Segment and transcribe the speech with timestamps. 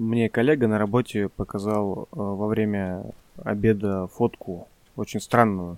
[0.00, 3.02] Мне коллега на работе показал э, во время
[3.44, 4.66] обеда фотку
[4.96, 5.76] очень странную.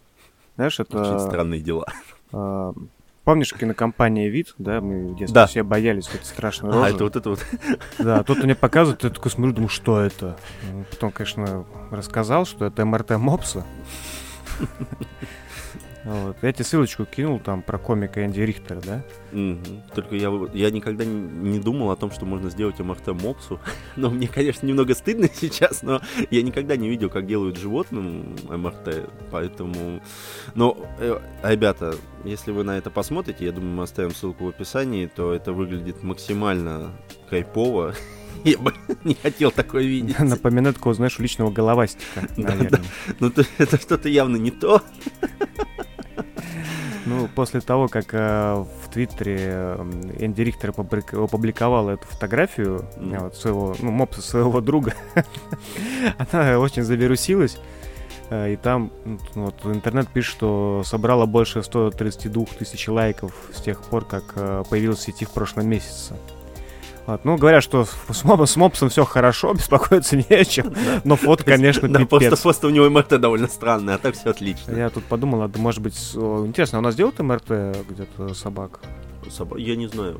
[0.54, 1.00] Знаешь, это...
[1.00, 1.86] Очень странные дела.
[2.32, 2.72] э,
[3.24, 4.80] помнишь кинокомпания «Вид», да?
[4.80, 5.46] Мы в детстве Да.
[5.48, 6.94] все боялись этой страшной А, рожи.
[6.94, 7.46] это вот это вот.
[7.98, 10.36] Да, тут мне показывают, я такой смотрю, думаю, что это?
[10.92, 13.64] Потом, конечно, рассказал, что это МРТ Мопса.
[16.04, 16.36] Вот.
[16.42, 19.04] Я тебе ссылочку кинул там про комика Энди Рихтера, да?
[19.30, 19.82] Мгм.
[19.94, 23.60] Только я, я никогда не, думал о том, что можно сделать МРТ мопсу.
[23.96, 29.08] Но мне, конечно, немного стыдно сейчас, но я никогда не видел, как делают животным МРТ,
[29.30, 30.02] поэтому...
[30.54, 35.06] Но, э, ребята, если вы на это посмотрите, я думаю, мы оставим ссылку в описании,
[35.06, 36.90] то это выглядит максимально
[37.30, 37.94] кайпово.
[38.44, 38.74] Я бы
[39.04, 40.18] не хотел такое видеть.
[40.18, 42.82] Напоминает такого, знаешь, уличного головастика, наверное.
[43.20, 44.82] Ну, то- это что-то явно не то.
[47.12, 49.82] Ну, после того, как э, в Твиттере э,
[50.20, 54.94] Энди Рихтер опублик- опубликовал эту фотографию э, вот своего, ну, мопса своего друга,
[56.32, 57.58] она очень завирусилась.
[58.30, 63.82] э, И там ну, вот, интернет пишет, что собрала больше 132 тысяч лайков с тех
[63.82, 66.14] пор, как э, появилась в сети в прошлом месяце.
[67.06, 67.24] Вот.
[67.24, 70.72] Ну, говорят, что с, моб- с мопсом все хорошо, беспокоиться не о чем.
[71.04, 74.76] Но фото, конечно, Да, просто, просто у него МРТ довольно странное, а так все отлично.
[74.76, 77.50] Я тут подумал, а может быть, интересно, а у нас делают МРТ
[77.88, 78.80] где-то собак?
[79.30, 80.18] Соба- Я не знаю.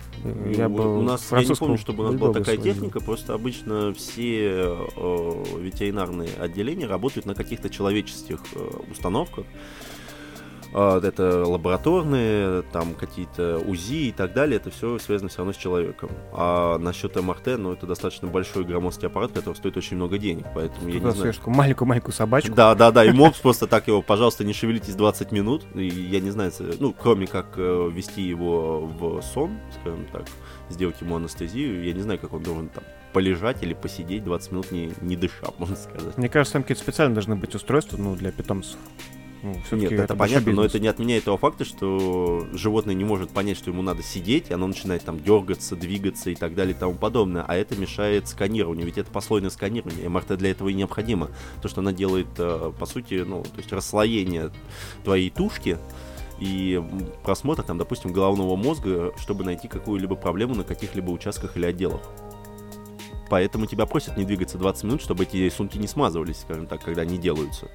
[0.57, 2.73] Я Ну, бы у нас, я не помню, чтобы у нас была такая сводил.
[2.75, 9.45] техника, просто обычно все э, ветеринарные отделения работают на каких-то человеческих э, установках.
[10.75, 15.57] А, Это лабораторные, там какие-то УЗИ и так далее, это все связано все равно с
[15.57, 16.11] человеком.
[16.33, 20.89] А насчет МРТ, ну это достаточно большой громоздкий аппарат, который стоит очень много денег, поэтому
[20.89, 21.35] я Туда не знаю.
[21.47, 22.55] маленькую-маленькую собачку.
[22.55, 25.65] Да, да, да, и мопс просто так его, пожалуйста, не шевелитесь 20 минут.
[25.75, 30.25] И я не знаю, ну, кроме как э, ввести его в сон, скажем так,
[30.69, 34.73] сделать ему анестезию, я не знаю, как он должен там полежать или посидеть 20 минут,
[34.73, 36.17] не, не дыша, можно сказать.
[36.17, 38.79] Мне кажется, там какие-то специально должны быть устройства, ну, для питомцев.
[39.43, 40.71] Ну, Нет, это, большой понятно, но бизнес.
[40.71, 44.55] это не отменяет того факта, что животное не может понять, что ему надо сидеть, и
[44.55, 48.87] оно начинает там дергаться, двигаться и так далее и тому подобное, а это мешает сканированию,
[48.87, 51.31] ведь это послойное сканирование, МРТ для этого и необходимо,
[51.61, 54.53] то, что она делает, э, по сути, ну, то есть расслоение
[55.03, 55.77] твоей тушки,
[56.39, 56.83] и
[57.23, 62.03] просмотр, там, допустим, головного мозга, чтобы найти какую-либо проблему на каких-либо участках или отделах.
[63.31, 67.03] Поэтому тебя просят не двигаться 20 минут, чтобы эти сумки не смазывались, скажем так, когда
[67.03, 67.71] они делаются.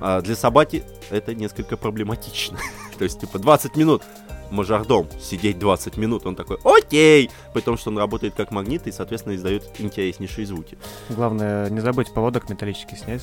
[0.00, 2.58] А для собаки это несколько проблематично.
[2.98, 4.02] То есть, типа, 20 минут
[4.50, 8.92] мажордом сидеть 20 минут, он такой, окей, при том, что он работает как магнит и,
[8.92, 10.76] соответственно, издает интереснейшие звуки.
[11.08, 13.22] Главное, не забудь поводок металлический снять.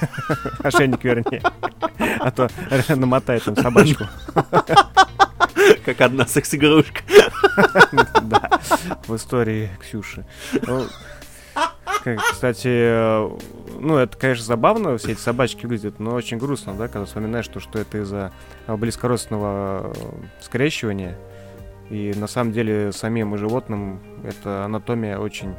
[0.60, 1.42] Ошейник вернее.
[2.20, 2.48] А то
[2.94, 4.04] намотает там собачку.
[5.84, 7.02] Как одна секс-игрушка.
[8.22, 8.60] Да,
[9.06, 10.24] в истории Ксюши.
[12.32, 13.30] Кстати, э,
[13.78, 17.60] ну, это, конечно, забавно, все эти собачки выглядят, но очень грустно, да, когда вспоминаешь, что,
[17.60, 18.32] что это из-за
[18.66, 21.16] близкородственного э, скрещивания.
[21.90, 25.54] И на самом деле самим животным эта анатомия очень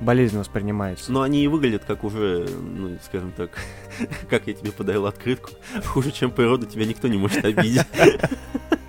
[0.00, 1.12] болезненно воспринимается.
[1.12, 3.50] Но они и выглядят как уже, ну, скажем так,
[4.30, 5.50] как я тебе подарил открытку.
[5.84, 7.86] Хуже, чем природа, тебя никто не может обидеть.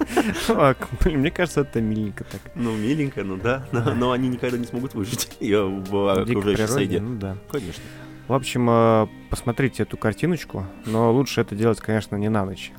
[0.50, 0.76] А,
[1.06, 2.42] Мне кажется, это миленько так.
[2.56, 3.66] Ну, миленько, ну да.
[3.72, 7.02] Но, они никогда не смогут выжить в окружающей среде.
[7.02, 7.38] ну да.
[7.52, 7.84] Конечно.
[8.28, 12.72] В общем, э, посмотрите эту картиночку, но лучше это делать, конечно, не на ночь.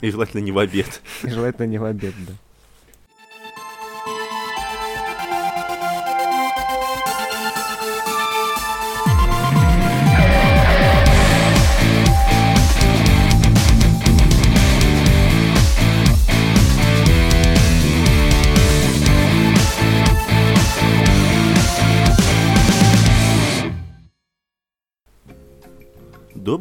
[0.00, 1.00] И желательно не в обед.
[1.24, 2.32] И желательно не в обед, да.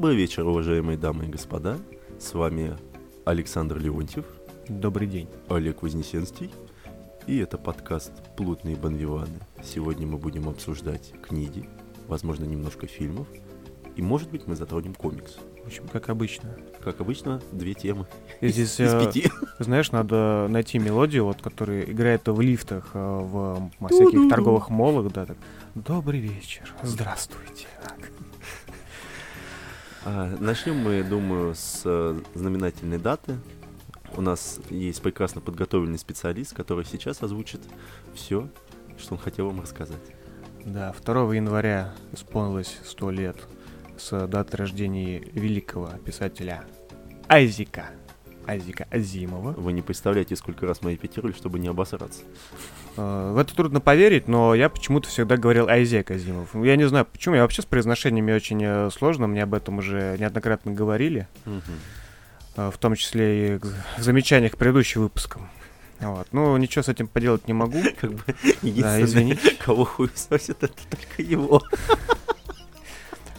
[0.06, 1.80] Добрый вечер, уважаемые дамы и господа.
[2.20, 2.78] С вами
[3.26, 4.24] Александр Леонтьев,
[4.70, 5.28] Добрый день.
[5.50, 6.54] Олег Вознесенский.
[7.26, 9.40] И это подкаст «Плутные банвиваны».
[9.64, 11.68] Сегодня мы будем обсуждать книги,
[12.08, 13.26] возможно, немножко фильмов.
[13.96, 15.38] И, может быть, мы затронем комикс.
[15.64, 16.56] В общем, как обычно.
[16.84, 18.06] Как обычно, две темы
[18.42, 19.32] И здесь, из э, пяти.
[19.58, 25.26] знаешь, надо найти мелодию, вот, которая играет в лифтах, э, в всяких торговых молах, да,
[25.26, 25.38] так.
[25.74, 27.66] Добрый вечер, здравствуйте.
[27.84, 28.12] Так.
[30.06, 33.38] А, Начнем мы, думаю, с э, знаменательной даты.
[34.16, 37.62] У нас есть прекрасно подготовленный специалист, который сейчас озвучит
[38.14, 38.48] все,
[39.00, 39.98] что он хотел вам рассказать.
[40.64, 43.38] Да, 2 января исполнилось 100 лет
[43.98, 46.66] с даты рождения великого писателя
[47.28, 47.90] Айзека
[48.46, 49.54] Айзека Азимова.
[49.54, 52.22] Вы не представляете, сколько раз мы репетировали, чтобы не обосраться.
[52.98, 56.56] Э, В это трудно поверить, но я почему-то всегда говорил Айзек Азимов.
[56.56, 60.16] Я не знаю почему, я вообще с произношениями очень э, сложно, мне об этом уже
[60.20, 61.28] неоднократно говорили,
[62.56, 63.60] э, в том числе и
[63.98, 65.50] в замечаниях к предыдущим выпускам.
[66.00, 66.28] Вот.
[66.34, 67.82] Ну, ничего с этим поделать не могу.
[68.00, 68.22] Как бы
[68.62, 69.52] Да, извините.
[69.64, 71.62] кого хуй сносит, это только его.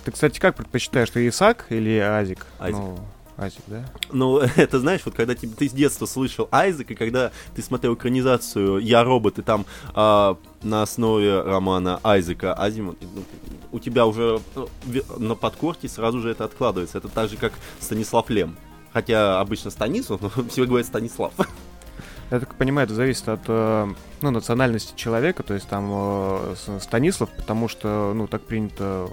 [0.04, 2.46] Ты, кстати, как предпочитаешь, ты Исаак или Азик?
[2.60, 2.76] Азик.
[2.76, 2.98] Ну,
[3.36, 3.84] Азик, да?
[4.12, 7.94] Ну, это знаешь, вот когда тебе- ты с детства слышал Айзек, и когда ты смотрел
[7.94, 13.22] экранизацию «Я робот», и там а, на основе романа Айзека Азимов, ну,
[13.72, 14.68] у тебя уже ну,
[15.18, 16.98] на подкорке сразу же это откладывается.
[16.98, 18.56] Это так же, как Станислав Лем.
[18.92, 21.32] Хотя обычно Станислав, но все говорят Станислав.
[22.30, 23.88] Я так понимаю, это зависит от э,
[24.20, 29.08] ну, национальности человека, то есть там э, Станислав, потому что, ну, так принято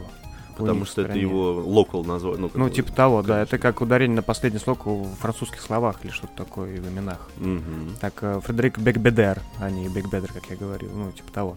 [0.58, 1.22] Потому что это стране.
[1.22, 2.36] его локал назвал.
[2.38, 3.36] Ну, Ну, типа того, да.
[3.36, 3.56] конечно.
[3.56, 7.30] Это как ударение на последний слог в французских словах или что-то такое в именах.
[7.38, 7.96] Мгм.
[8.00, 10.92] Так, э, Фредерик Бекбедер, а не Бекбедер, как я говорил.
[10.94, 11.56] Ну, типа того.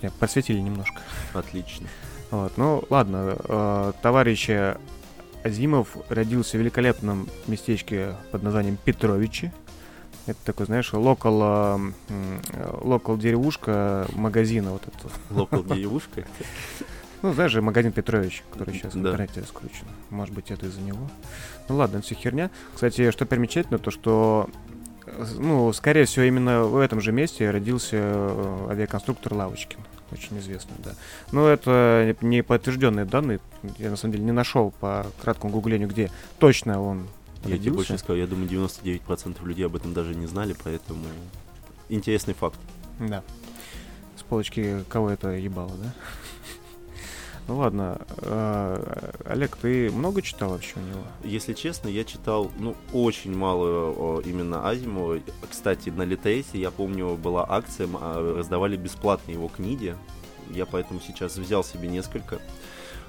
[0.00, 1.00] Меня подсветили немножко.
[1.34, 1.88] Отлично.
[2.30, 3.36] Вот, ну, ладно.
[3.38, 4.76] э, товарищ э,
[5.44, 9.52] Азимов родился в великолепном местечке под названием Петровичи.
[10.26, 15.08] Это такой, знаешь, локал, э, э, локал деревушка магазина вот это.
[15.30, 16.24] Локал девушка.
[17.22, 19.86] Ну, знаешь же, магазин Петрович, который сейчас в интернете раскручен.
[20.10, 21.08] Может быть, это из-за него.
[21.68, 22.50] Ну ладно, это все херня.
[22.74, 24.50] Кстати, что примечательно, то что,
[25.38, 29.78] ну, скорее всего, именно в этом же месте родился э, авиаконструктор Лавочкин.
[30.10, 30.90] Очень известный, да.
[31.30, 33.40] Но это не подтвержденные данные.
[33.78, 37.06] Я, на самом деле, не нашел по краткому гуглению, где точно он
[37.44, 37.98] Я тебе больше родился.
[37.98, 41.04] скажу, я думаю, 99% людей об этом даже не знали, поэтому
[41.88, 42.58] интересный факт.
[42.98, 43.22] Да.
[44.16, 45.92] С полочки кого это ебало, да?
[47.48, 51.02] Ну ладно, э, Олег, ты много читал вообще у него?
[51.24, 55.18] Если честно, я читал, ну, очень мало о, именно Азимова.
[55.50, 59.96] Кстати, на Литейсе, я помню, была акция, а, раздавали бесплатно его книги.
[60.50, 62.38] Я поэтому сейчас взял себе несколько.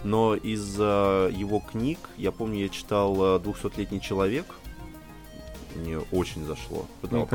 [0.03, 4.45] Но из а, его книг, я помню, я читал а, «Двухсотлетний человек».
[5.75, 6.85] Мне очень зашло.
[7.01, 7.27] Ну, Потом-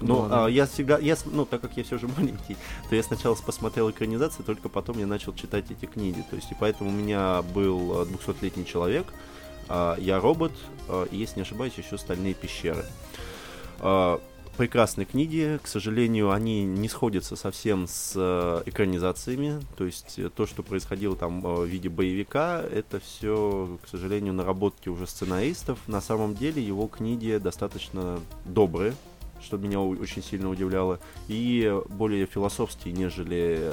[0.00, 0.46] ну, да.
[0.46, 2.56] а, я всегда, я, ну, так как я все же маленький,
[2.88, 6.24] то я сначала посмотрел экранизации, только потом я начал читать эти книги.
[6.30, 9.06] То есть, и поэтому у меня был а, «Двухсотлетний человек»,
[9.68, 10.52] а, «Я робот»,
[10.88, 12.84] а, и, если не ошибаюсь, еще «Стальные пещеры».
[13.80, 14.20] А,
[14.56, 20.46] Прекрасные книги, к сожалению, они не сходятся совсем с э, экранизациями, то есть э, то,
[20.46, 25.78] что происходило там э, в виде боевика, это все, к сожалению, наработки уже сценаристов.
[25.86, 28.94] На самом деле его книги достаточно добрые,
[29.40, 33.72] что меня очень сильно удивляло, и более философские, нежели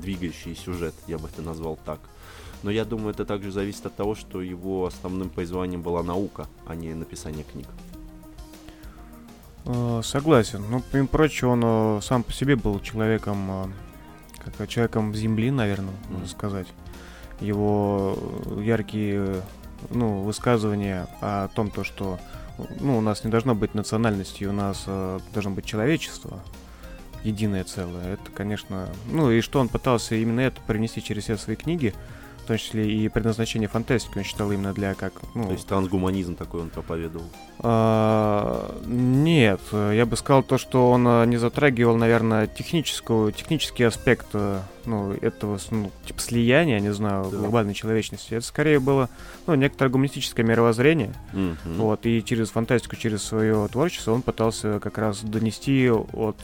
[0.00, 1.98] двигающий сюжет, я бы это назвал так.
[2.62, 6.76] Но я думаю, это также зависит от того, что его основным призванием была наука, а
[6.76, 7.66] не написание книг.
[9.66, 10.64] Э, Согласен.
[10.70, 15.94] Ну, помимо прочего, он э, сам по себе был человеком, э, как человеком земли, наверное,
[16.04, 16.28] можно Мгм.
[16.28, 16.66] сказать.
[17.40, 18.16] Его
[18.60, 19.42] яркие,
[19.90, 22.18] ну, высказывания о том, то, что,
[22.80, 26.40] ну, у нас не должно быть национальности, у нас э, должно быть человечество,
[27.24, 28.14] единое целое.
[28.14, 31.94] Это, конечно, ну, и что он пытался именно это привнести через все свои книги,
[32.44, 36.36] в том числе и предназначение фантастики он считал именно для как, ну, То есть трансгуманизм
[36.36, 37.26] такой он проповедовал.
[37.58, 44.26] а, Нет, я бы сказал то, что он э, не затрагивал, наверное, техническую, технический аспект
[44.34, 47.38] э, ну, этого ну, типа слияния, не знаю, Да.
[47.38, 48.34] глобальной человечности.
[48.34, 49.08] Это скорее было
[49.46, 51.14] ну, некоторое гуманистическое мировоззрение.
[51.32, 51.56] Мгм.
[51.78, 56.36] Вот, и через фантастику, через свое творчество он пытался как раз донести от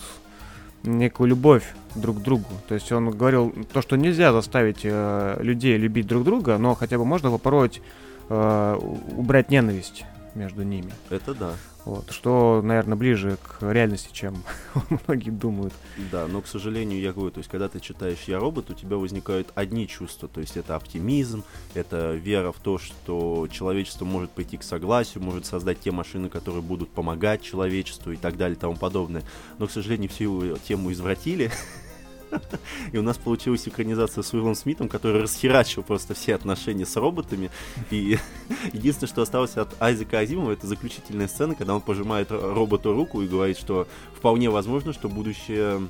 [0.82, 2.48] некую любовь друг к другу.
[2.68, 6.98] То есть он говорил то, что нельзя заставить э, людей любить друг друга, но хотя
[6.98, 7.80] бы можно попробовать
[8.28, 8.78] э,
[9.16, 10.92] убрать ненависть между ними.
[11.10, 11.52] Это да.
[11.84, 14.42] Вот, что, наверное, ближе к реальности, чем
[15.06, 15.72] многие думают.
[16.12, 18.96] Да, но, к сожалению, я говорю, то есть, когда ты читаешь «Я робот», у тебя
[18.96, 21.42] возникают одни чувства, то есть, это оптимизм,
[21.74, 26.62] это вера в то, что человечество может прийти к согласию, может создать те машины, которые
[26.62, 29.22] будут помогать человечеству и так далее и тому подобное.
[29.58, 31.50] Но, к сожалению, всю тему извратили,
[32.92, 37.50] и у нас получилась экранизация с Уиллом Смитом, который расхерачил просто все отношения с роботами.
[37.90, 38.18] И
[38.72, 43.22] единственное, что осталось от Айзека Азимова, это заключительная сцена, когда он пожимает ро- роботу руку
[43.22, 45.80] и говорит, что вполне возможно, что будущее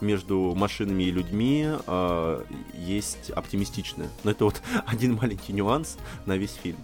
[0.00, 4.08] между машинами и людьми а, есть оптимистичное.
[4.24, 6.78] Но это вот один маленький нюанс на весь фильм.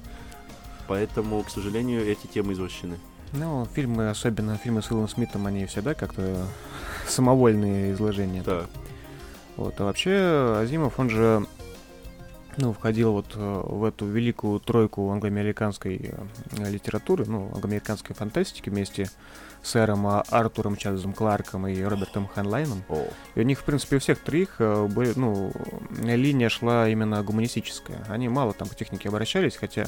[0.86, 2.98] Поэтому, к сожалению, эти темы извращены.
[3.32, 6.46] Ну, фильмы, особенно фильмы с Уиллом Смитом, они всегда как-то
[7.08, 8.42] самовольные изложения.
[8.44, 8.66] Да.
[9.56, 11.46] Вот, а вообще Азимов, он же
[12.56, 19.06] ну, входил вот э, в эту великую тройку англоамериканской э, литературы, ну, англоамериканской фантастики вместе
[19.62, 22.84] с сэром а, Артуром Чарльзом Кларком и Робертом Ханлайном.
[23.34, 25.52] И у них, в принципе, у всех троих э, были, ну,
[26.02, 28.04] линия шла именно гуманистическая.
[28.08, 29.86] Они мало там к технике обращались, хотя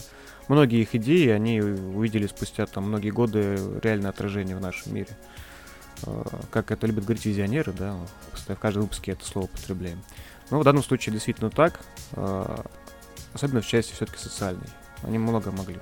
[0.48, 5.10] многие их идеи они увидели спустя там многие годы реальное отражение в нашем мире.
[6.50, 7.96] Как это любят говорить визионеры, да,
[8.32, 10.02] в каждом выпуске это слово употребляем.
[10.50, 11.80] Но в данном случае действительно так,
[12.12, 12.64] э,
[13.32, 14.68] особенно в части все-таки социальной.
[15.02, 15.78] Они много могли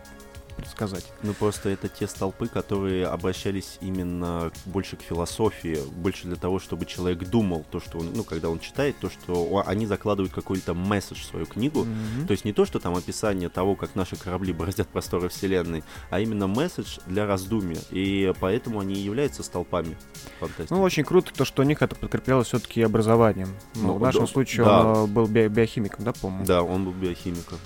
[0.54, 1.04] предсказать.
[1.22, 6.86] Ну просто это те столпы, которые обращались именно больше к философии, больше для того, чтобы
[6.86, 11.20] человек думал то, что он, ну, когда он читает, то, что они закладывают какой-то месседж
[11.20, 11.84] в свою книгу.
[11.84, 12.26] Мгм.
[12.26, 16.20] То есть не то, что там описание того, как наши корабли бороздят просторы Вселенной, а
[16.20, 17.78] именно месседж для раздумья.
[17.90, 19.96] И поэтому они и являются столпами
[20.40, 20.72] фантастики.
[20.72, 23.48] Ну, очень круто то, что у них это подкреплялось все-таки образованием.
[23.74, 24.84] Ну, Ну, в нашем да, случае да.
[24.86, 26.44] он э, был би- биохимиком, да, по-моему?
[26.46, 27.58] Да, он был биохимиком.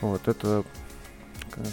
[0.00, 0.64] Вот, это,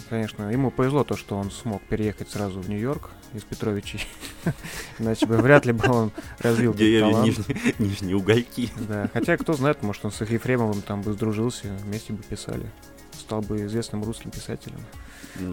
[0.08, 4.06] конечно, ему повезло то, что он смог переехать сразу в Нью-Йорк из Петровичей.
[4.98, 7.48] Иначе бы вряд ли бы он развил талант.
[7.78, 8.70] нижние, угольки.
[8.88, 12.70] Да, хотя, кто знает, может, он с Ефремовым там бы сдружился, вместе бы писали.
[13.12, 14.80] Стал бы известным русским писателем.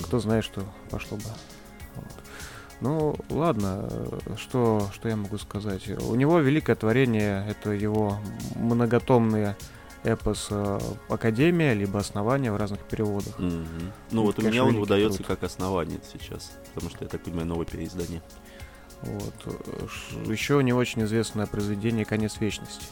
[0.03, 1.23] Кто знает, что пошло бы.
[2.81, 5.89] Ну, ладно, э, что, что я могу сказать?
[6.01, 8.19] У него великое творение, это его
[8.55, 9.57] многотомные
[10.03, 10.79] эпос э,
[11.09, 13.37] Академия, либо Основание в разных переводах.
[13.39, 13.65] Мгм.
[14.11, 15.27] Ну Это, вот у меня он выдается труд.
[15.27, 18.21] как основание сейчас, потому что я так понимаю новое переиздание.
[19.01, 19.33] Вот.
[20.27, 22.85] Еще у него очень известное произведение «Конец вечности».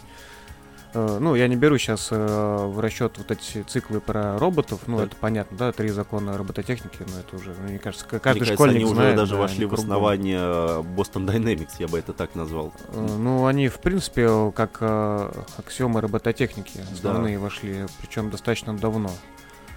[0.98, 5.08] Э, Ну, я не беру сейчас в расчет вот эти циклы про роботов, ну, Так.
[5.08, 8.39] это понятно, да, три закона робототехники, но это уже, ну, мне кажется, к- Мне каждый
[8.39, 9.16] кажется, школьник они уже знает.
[9.16, 12.74] даже да, вошли в основание э, Boston Dynamics, я бы это так назвал.
[12.94, 19.12] Э, Ну, они, в принципе, как э, аксиомы робототехники основные вошли, причем достаточно давно.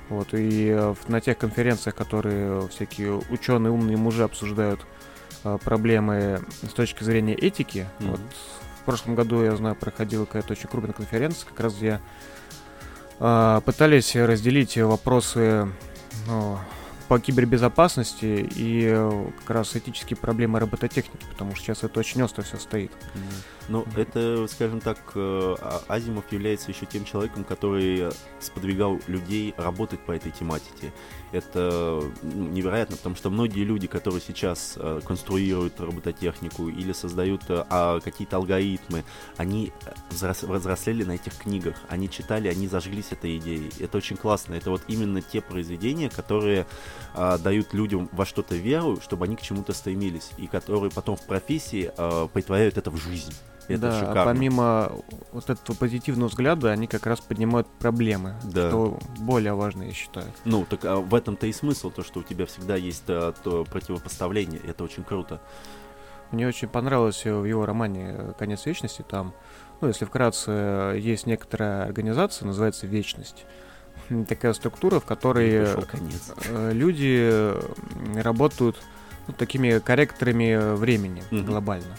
[0.09, 4.81] Вот, и э, на тех конференциях, которые всякие ученые, умные мужи обсуждают
[5.45, 8.11] э, проблемы с точки зрения этики, Мгм.
[8.13, 8.21] вот
[8.81, 12.01] в прошлом году, я знаю, проходила какая-то очень крупная конференция, как раз где
[13.19, 15.69] э, пытались разделить вопросы
[16.27, 16.59] ну,
[17.09, 22.43] по кибербезопасности и э, как раз этические проблемы робототехники, потому что сейчас это очень остро
[22.43, 22.93] все стоит.
[23.71, 28.11] Ну, это, скажем так, э, А- Азимов является еще тем человеком, который
[28.41, 30.93] сподвигал людей работать по этой тематике.
[31.31, 37.65] Это ну, невероятно, потому что многие люди, которые сейчас э, конструируют робототехнику или создают э,
[37.71, 39.05] а, какие-то алгоритмы,
[39.37, 39.73] они
[40.11, 43.71] взрос- взрослели на этих книгах, они читали, они зажглись этой идеей.
[43.79, 44.55] Это очень классно.
[44.55, 46.67] Это вот именно те произведения, которые
[47.15, 51.91] дают людям во что-то веру, чтобы они к чему-то стремились, и которые потом в профессии
[52.33, 53.33] притворяют это в жизнь.
[53.75, 54.23] Это да, шикарно.
[54.23, 54.93] а помимо
[55.33, 58.69] вот этого позитивного взгляда, они как раз поднимают проблемы, Да.
[58.69, 60.27] что более важно, я считаю.
[60.45, 63.65] Ну, так а, в этом-то и смысл, то, что у тебя всегда есть а, то
[63.65, 64.61] противопоставление.
[64.67, 65.41] Это очень круто.
[66.31, 69.03] Мне очень понравилось э, в его романе э, «Конец вечности».
[69.09, 69.35] Там,
[69.81, 73.47] ну, если вкратце, э, есть некоторая организация, называется «Вечность».
[74.29, 75.77] Такая структура, в которой И э,
[76.49, 77.61] э, люди э,
[78.23, 78.77] работают
[79.27, 81.47] ну, такими корректорами э, времени Мгм.
[81.47, 81.97] глобально.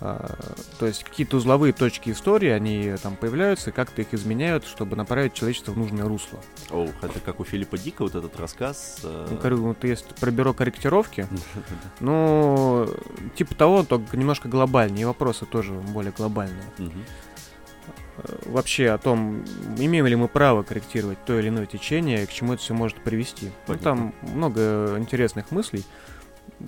[0.00, 0.36] А,
[0.78, 4.94] То есть какие-то узловые точки истории, они э, там появляются, и как-то их изменяют, чтобы
[4.94, 6.38] направить человечество в нужное русло.
[6.70, 8.98] О, это как у Филиппа Дика вот этот рассказ.
[9.04, 11.26] а, Ну, вот есть про бюро корректировки,
[12.00, 12.88] ну,
[13.36, 16.64] типа того, только немножко глобальнее, вопросы тоже более глобальные.
[16.78, 19.44] Э, Вообще о том,
[19.78, 22.96] имеем ли мы право корректировать то или иное течение, и к чему это все может
[22.98, 23.50] привести.
[23.66, 25.84] Ну, там много интересных мыслей.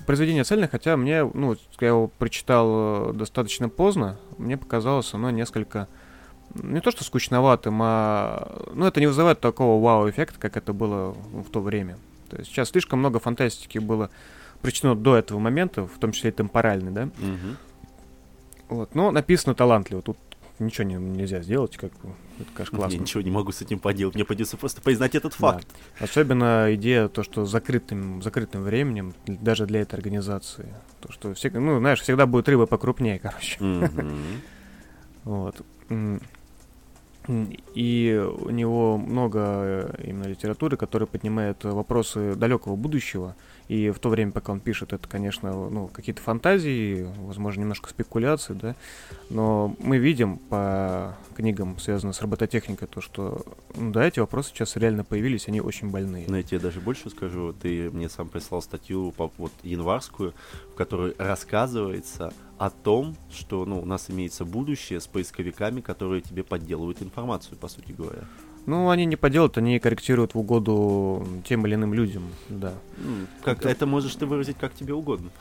[0.06, 5.88] Произведение цельное, хотя мне, ну, я его прочитал э, достаточно поздно, мне показалось оно несколько
[6.54, 11.50] не то что скучноватым, а ну это не вызывает такого вау-эффекта, как это было в
[11.50, 11.99] то время.
[12.30, 14.11] То есть сейчас слишком много фантастики было
[14.62, 17.04] причинено до этого момента, в том числе и темпоральный, да?
[17.18, 17.56] Мгм.
[18.68, 20.18] Вот, но написано талантливо, тут
[20.61, 22.97] ничего не- нельзя сделать, как это, конечно, Я классно.
[22.99, 24.15] ничего не могу с этим поделать.
[24.15, 25.38] Мне придется просто признать этот Да.
[25.38, 25.67] факт.
[26.00, 30.67] Особенно идея то, что закрытым, закрытым временем, даже для этой организации.
[31.00, 33.59] То, что все, ну, знаешь, всегда будет рыба покрупнее, короче.
[35.25, 35.61] Вот.
[37.75, 43.37] И у него много именно литературы, которая поднимает вопросы далекого будущего.
[43.68, 48.54] И в то время, пока он пишет, это, конечно, ну, какие-то фантазии, возможно, немножко спекуляции,
[48.54, 48.75] да.
[49.28, 53.44] Но мы видим по книгам, связанным с робототехникой, то, что
[53.75, 56.25] ну, да, эти вопросы сейчас реально появились, они очень больные.
[56.28, 57.52] Но я тебе даже больше скажу.
[57.52, 60.34] Ты мне сам прислал статью по, вот, январскую,
[60.72, 66.42] в которой рассказывается о том, что ну, у нас имеется будущее с поисковиками, которые тебе
[66.42, 68.25] подделывают информацию, по сути говоря.
[68.68, 72.75] Ну, они не поделают, они корректируют в угоду тем или иным людям, да.
[73.42, 73.70] Как, это...
[73.70, 75.30] это можешь ты выразить как тебе угодно.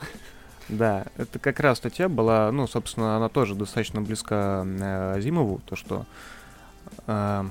[0.70, 5.76] Да, это как раз статья была, ну, собственно, она тоже достаточно близка э, Зимову, то,
[5.76, 6.04] что
[7.06, 7.46] э,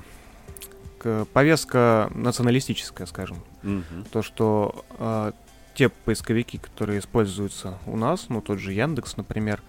[1.33, 3.37] повестка националистическая, скажем.
[3.63, 4.09] Угу.
[4.11, 5.31] То, что э,
[5.73, 9.63] те поисковики, которые используются у нас, ну, тот же Яндекс, например,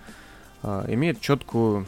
[0.62, 1.86] э, имеют четкую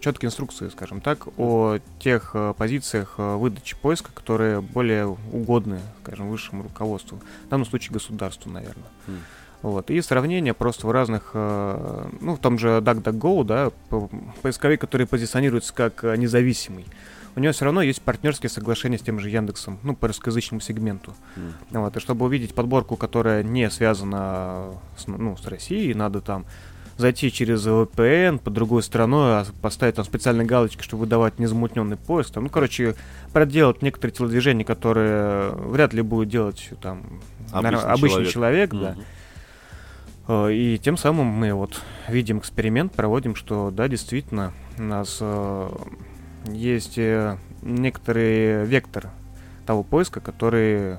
[0.00, 6.28] четкие инструкции, скажем так, о тех э, позициях э, выдачи поиска, которые более угодны, скажем,
[6.28, 8.88] высшему руководству, в данном случае государству, наверное.
[9.06, 9.18] Mm.
[9.62, 9.90] Вот.
[9.90, 13.70] И сравнение просто в разных, э, ну, в том же DuckDuckGo, да,
[14.42, 16.84] поисковик, который позиционируется как независимый,
[17.34, 21.14] у него все равно есть партнерские соглашения с тем же Яндексом, ну, по русскоязычному сегменту.
[21.36, 21.80] Mm.
[21.80, 21.96] Вот.
[21.96, 26.44] И чтобы увидеть подборку, которая не связана с, ну, с Россией, надо там
[26.96, 32.32] зайти через VPN по другой страной, а поставить там специальные галочки, чтобы выдавать незамутненный поиск.
[32.32, 32.94] Там, ну, короче,
[33.32, 37.20] проделать некоторые телодвижения, которые вряд ли будет делать там
[37.50, 38.80] обычный, обычный человек, человек mm-hmm.
[38.80, 38.96] да.
[40.28, 45.70] Э, и тем самым мы вот видим эксперимент, проводим, что да, действительно, у нас э,
[46.46, 49.10] есть э, некоторый вектор
[49.66, 50.96] того поиска, который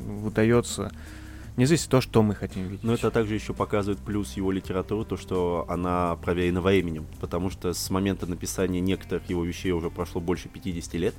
[0.00, 0.92] выдается
[1.56, 2.84] не зависит того, что мы хотим видеть.
[2.84, 7.72] Но это также еще показывает плюс его литературы, то, что она проверена временем, потому что
[7.72, 11.14] с момента написания некоторых его вещей уже прошло больше 50 лет,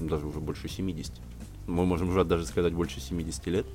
[0.00, 1.12] даже уже больше 70
[1.66, 3.66] мы можем уже даже сказать больше 70 лет.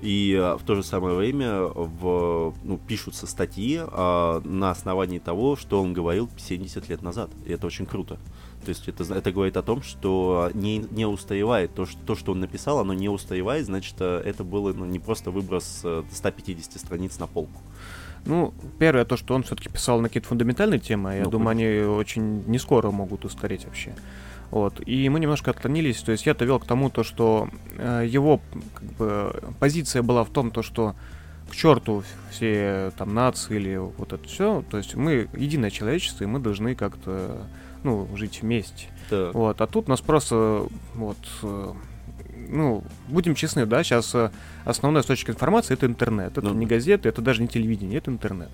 [0.00, 5.56] И а, в то же самое время в, ну, пишутся статьи а, на основании того,
[5.56, 7.30] что он говорил 70 лет назад.
[7.46, 8.18] И это очень круто.
[8.64, 11.74] То есть это, это говорит о том, что не, не устаревает.
[11.74, 14.98] То что, то, что он написал, оно не устаревает, значит, э, это было ну, не
[14.98, 17.60] просто выброс 150 э, страниц на полку.
[18.24, 21.66] Ну, первое, то, что он все-таки писал на какие-то фундаментальные темы, я ну, думаю, они
[21.80, 23.94] очень не скоро могут устареть вообще.
[24.52, 24.86] Вот.
[24.86, 28.40] И мы немножко отклонились, то есть я-то вел к тому, то, что э, его
[28.74, 30.94] как бы, позиция была в том, то, что
[31.50, 36.26] к черту все там нации или вот это все, то есть мы единое человечество, и
[36.26, 37.46] мы должны как-то
[37.84, 38.86] ну, жить вместе.
[39.10, 39.34] Так.
[39.34, 39.60] Вот.
[39.60, 41.72] А тут нас просто вот э,
[42.48, 44.30] ну, будем честны, да, сейчас э,
[44.64, 46.32] основной источник информации это интернет.
[46.38, 46.54] Это ну.
[46.54, 48.50] не газеты, это даже не телевидение, это интернет.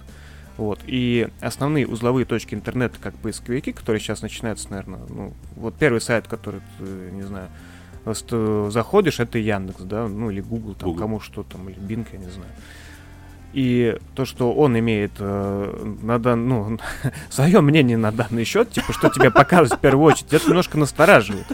[0.57, 0.81] Вот.
[0.87, 6.27] И основные узловые точки интернета, как поисковики, которые сейчас начинаются, наверное, ну, вот первый сайт,
[6.27, 7.49] который, ты, не знаю,
[8.71, 11.01] заходишь, это Яндекс, да, ну или Google, там, Google.
[11.01, 12.51] кому что там, или Bing, я не знаю.
[13.55, 16.79] И то, что он имеет э, на дан, ну,
[17.31, 21.47] свое мнение на данный счет, типа, что тебе показывают в первую очередь, это немножко настораживает.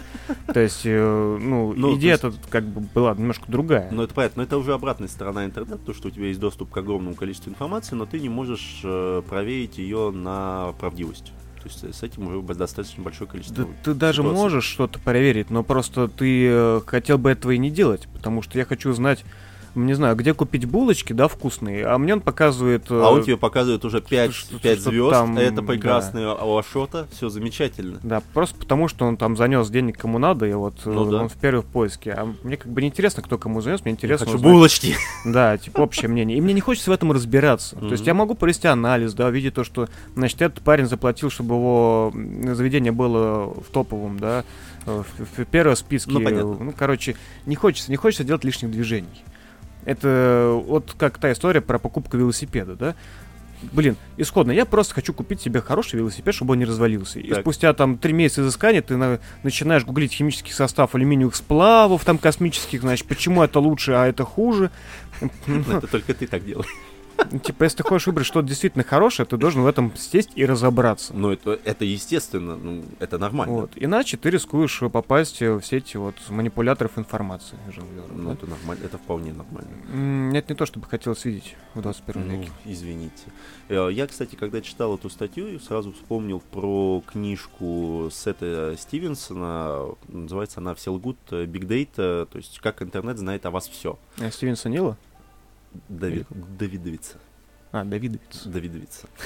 [0.53, 2.49] То есть, э, ну, ну идея есть...
[2.49, 3.89] как бы была немножко другая.
[3.91, 6.69] Ну, это понятно, но это уже обратная сторона интернета, то, что у тебя есть доступ
[6.69, 11.31] к огромному количеству информации, но ты не можешь э, проверить ее на правдивость.
[11.63, 13.65] То есть с этим уже достаточно большое количество.
[13.65, 17.71] Да, ты даже можешь что-то проверить, но просто ты э, хотел бы этого и не
[17.71, 19.25] делать, потому что я хочу знать
[19.75, 22.85] не знаю, где купить булочки, да, вкусные, а мне он показывает...
[22.89, 26.37] А он э, тебе показывает уже 5, что, 5 что звезд, там, это прекрасный да.
[26.39, 27.99] Ашота, все замечательно.
[28.03, 31.21] Да, просто потому что он там занес денег кому надо, и вот ну, да.
[31.21, 32.11] он в первых поиске.
[32.13, 34.25] А мне как бы не интересно, кто кому занес, мне интересно...
[34.25, 34.95] Я хочу узнать, булочки!
[35.25, 36.37] Да, типа общее мнение.
[36.37, 37.75] И мне не хочется в этом разбираться.
[37.75, 41.55] То есть я могу провести анализ, да, видеть то, что, значит, этот парень заплатил, чтобы
[41.55, 42.13] его
[42.53, 44.43] заведение было в топовом, да,
[44.85, 45.05] в,
[45.37, 46.11] в первом списке.
[46.11, 46.57] Ну, понятно.
[46.59, 49.23] ну, короче, не хочется, не хочется делать лишних движений.
[49.85, 52.95] Это вот как та история про покупку велосипеда, да?
[53.71, 57.19] Блин, исходно, я просто хочу купить себе хороший велосипед, чтобы он не развалился.
[57.19, 57.25] Так.
[57.25, 62.17] И спустя там три месяца изыскания ты на, начинаешь гуглить химический состав алюминиевых сплавов, там
[62.17, 64.71] космических, значит, почему это лучше, а это хуже.
[65.47, 66.69] Это только ты так делаешь.
[67.31, 70.45] Ну, типа, если ты хочешь выбрать что-то действительно хорошее, ты должен в этом сесть и
[70.45, 71.13] разобраться.
[71.13, 73.53] Ну, это, это естественно, ну, это нормально.
[73.53, 73.71] Вот.
[73.75, 77.57] Иначе ты рискуешь попасть в все эти вот манипуляторов информации.
[78.11, 78.33] Ну, да?
[78.33, 79.69] это нормально, это вполне нормально.
[80.31, 82.51] Нет, не то, чтобы хотелось видеть в 21 ну, веке.
[82.65, 83.23] Извините.
[83.69, 89.95] Э, я, кстати, когда читал эту статью, сразу вспомнил про книжку Сета Стивенсона.
[90.07, 91.17] Называется она «Все лгут.
[91.29, 93.97] Big Data», то есть «Как интернет знает о вас все».
[94.19, 94.97] А Стивенса Нила?
[95.89, 97.17] Давид, Давидовица.
[97.71, 98.49] А, Давидовица.
[98.49, 99.07] Давидовица.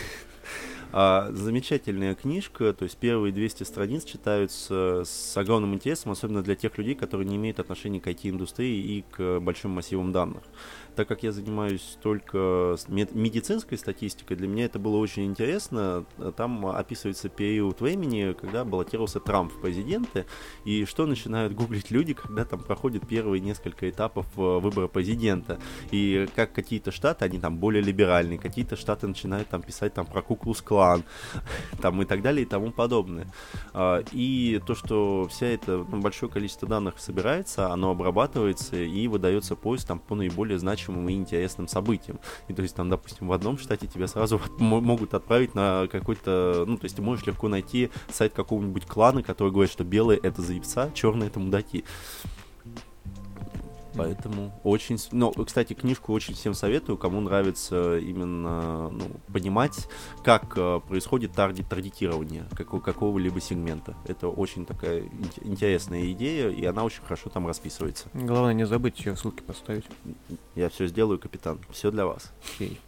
[0.91, 6.79] А, замечательная книжка, то есть первые 200 страниц читаются с огромным интересом, особенно для тех
[6.79, 10.41] людей, которые не имеют отношения к IT-индустрии и к большим массивам данных.
[10.99, 16.03] Так как я занимаюсь только медицинской статистикой, для меня это было очень интересно.
[16.35, 20.25] Там описывается период времени, когда баллотировался Трамп в президенты,
[20.65, 25.57] и что начинают гуглить люди, когда там проходят первые несколько этапов э, выбора президента.
[25.91, 30.21] И как какие-то штаты, они там более либеральные, какие-то штаты начинают там писать там про
[30.21, 31.05] Куклус-клан,
[31.81, 33.27] там и так далее и тому подобное.
[33.71, 39.55] А, и то, что вся эта ну, большое количество данных собирается, оно обрабатывается и выдается
[39.55, 42.19] поиск там по наиболее значимым и интересным событиям.
[42.47, 46.77] И то есть там, допустим, в одном штате тебя сразу могут отправить на какой-то, ну,
[46.77, 50.89] то есть ты можешь легко найти сайт какого-нибудь клана, который говорит, что белые это заебца,
[50.93, 51.83] черные это мудаки.
[53.95, 54.97] Поэтому очень...
[55.11, 59.87] Ну, кстати, книжку очень всем советую, кому нравится именно ну, понимать,
[60.23, 63.95] как э, происходит таргет таргетирование какого- какого-либо сегмента.
[64.05, 65.03] Это очень такая
[65.41, 68.07] интересная идея, и она очень хорошо там расписывается.
[68.13, 69.85] Главное не забыть ее ссылки поставить.
[70.55, 71.59] Я все сделаю, капитан.
[71.71, 72.31] Все для вас.
[72.55, 72.79] Окей.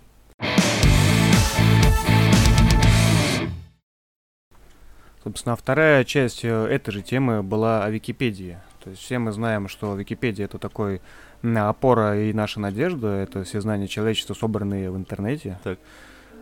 [5.24, 8.58] Собственно, вторая часть э, этой же темы была о Википедии.
[8.84, 11.02] То есть все мы знаем, что Википедия это такой
[11.44, 15.60] опора и наша надежда, это все знания человечества, собранные в интернете.
[15.64, 15.80] Так.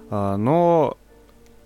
[0.10, 0.98] А, но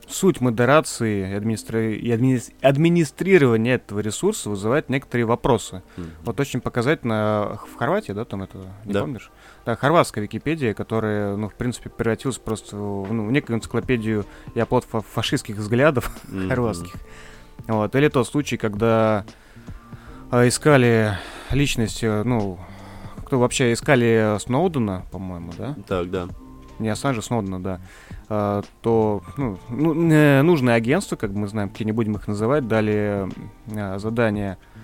[0.08, 1.96] суть модерации и, администри...
[1.96, 2.42] и админи...
[2.62, 5.82] администрирования этого ресурса вызывает некоторые вопросы.
[5.98, 6.10] Mm-hmm.
[6.24, 9.02] Вот очень показательно в Хорватии, да, там это, не да.
[9.02, 9.32] помнишь?
[9.66, 14.60] Да, хорватская Википедия, которая, ну, в принципе, превратилась просто в, ну, в некую энциклопедию и
[14.60, 16.48] оплот фа- фашистских взглядов mm-hmm.
[16.50, 16.96] хорватских.
[17.68, 17.96] Вот.
[17.96, 19.26] Или тот случай, когда
[20.41, 21.17] искали
[21.52, 22.60] личность, э, ну,
[23.26, 25.76] кто вообще искали Сноудена, по-моему, да?
[25.88, 26.28] Так, да.
[26.80, 27.80] Не Ассанжа, Сноудена, да.
[28.30, 29.93] А, то ну, ну,
[30.43, 33.30] нужное агентство, как мы знаем, какие не будем их называть, дали
[33.76, 34.84] а, задание а,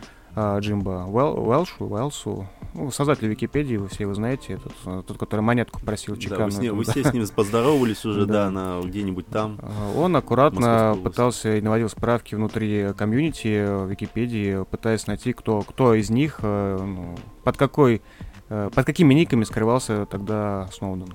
[0.59, 5.41] Джимба Уэл, Уэлшу, Уэлсу, ну, создатель Википедии, вы все его знаете, этот, э, тот, который
[5.41, 6.39] монетку просил чеканную.
[6.39, 9.59] Да, вы, с ним, вы все с ним поздоровались уже, да, на где-нибудь там.
[9.61, 16.09] А, он аккуратно пытался и наводил справки внутри комьюнити Википедии, пытаясь найти, кто, кто из
[16.09, 18.01] них, э, ну, под какой,
[18.49, 21.13] э, под какими никами скрывался тогда Сноуден.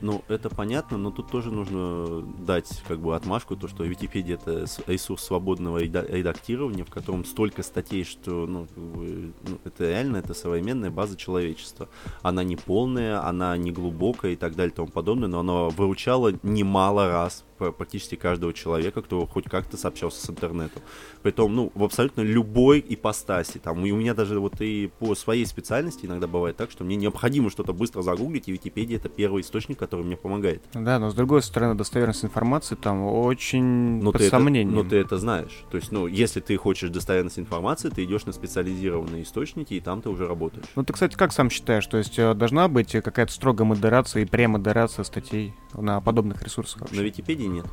[0.00, 4.66] Ну, это понятно, но тут тоже нужно дать как бы отмашку, то, что Википедия это
[4.86, 11.16] ресурс свободного редактирования, в котором столько статей, что ну, ну, это реально это современная база
[11.16, 11.88] человечества.
[12.22, 16.32] Она не полная, она не глубокая и так далее и тому подобное, но она выручала
[16.42, 20.82] немало раз практически каждого человека, кто хоть как-то сообщался с интернетом.
[21.22, 23.58] Притом, ну, в абсолютно любой ипостаси.
[23.58, 26.96] Там, и у меня даже вот и по своей специальности иногда бывает так, что мне
[26.96, 30.62] необходимо что-то быстро загуглить, и Википедия это первый источник, который мне помогает.
[30.74, 34.74] Да, но с другой стороны, достоверность информации там очень но под ты сомнением.
[34.74, 35.64] Это, но ты это знаешь.
[35.70, 40.02] То есть, ну, если ты хочешь достоверность информации, ты идешь на специализированные источники, и там
[40.02, 40.66] ты уже работаешь.
[40.74, 41.86] Ну, ты, кстати, как сам считаешь?
[41.86, 46.96] То есть, э, должна быть какая-то строгая модерация и премодерация статей на подобных ресурсах вообще?
[46.96, 47.66] На Википедии нет.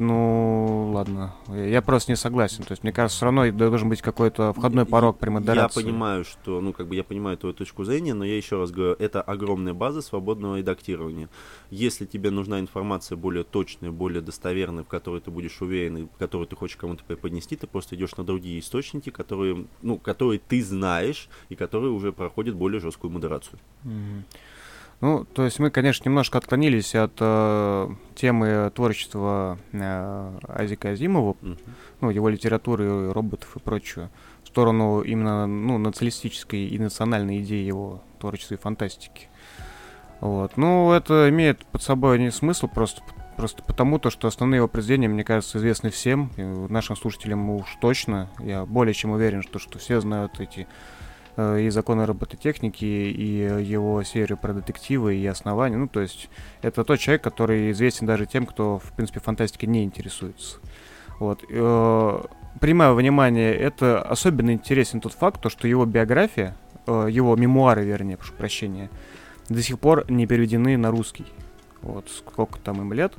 [0.00, 1.34] Ну, ладно.
[1.48, 2.64] Я просто не согласен.
[2.64, 5.80] То есть, мне кажется, все равно должен быть какой-то входной порог при модерации.
[5.80, 8.70] Я понимаю, что, ну, как бы я понимаю твою точку зрения, но я еще раз
[8.70, 11.28] говорю, это огромная база свободного редактирования.
[11.70, 16.46] Если тебе нужна информация более точная, более достоверная, в которой ты будешь уверен, в которую
[16.46, 21.28] ты хочешь кому-то преподнести, ты просто идешь на другие источники, которые, ну, которые ты знаешь
[21.48, 23.58] и которые уже проходят более жесткую модерацию.
[23.84, 24.22] Mm-hmm.
[25.00, 31.58] Ну, то есть мы, конечно, немножко отклонились от э, темы творчества э, Азика Азимова, mm-hmm.
[32.00, 34.10] ну, его литературы, роботов и прочего,
[34.42, 39.28] в сторону именно ну, националистической и национальной идеи его творчества и фантастики.
[40.20, 40.56] Вот.
[40.56, 43.00] Ну, это имеет под собой не смысл просто,
[43.36, 48.28] просто потому, то, что основные его произведения, мне кажется, известны всем, нашим слушателям уж точно.
[48.40, 50.66] Я более чем уверен, что, что все знают эти
[51.38, 55.76] и законы робототехники, и его серию про детективы и основания.
[55.76, 56.28] Ну, то есть
[56.62, 60.58] это тот человек, который известен даже тем, кто, в принципе, фантастикой не интересуется.
[61.20, 61.44] Вот.
[61.48, 62.20] Э,
[62.60, 68.16] принимая внимание, это особенно интересен тот факт, то, что его биография, э, его мемуары, вернее,
[68.16, 68.90] прошу прощения,
[69.48, 71.26] до сих пор не переведены на русский.
[71.82, 73.14] Вот сколько там им лет.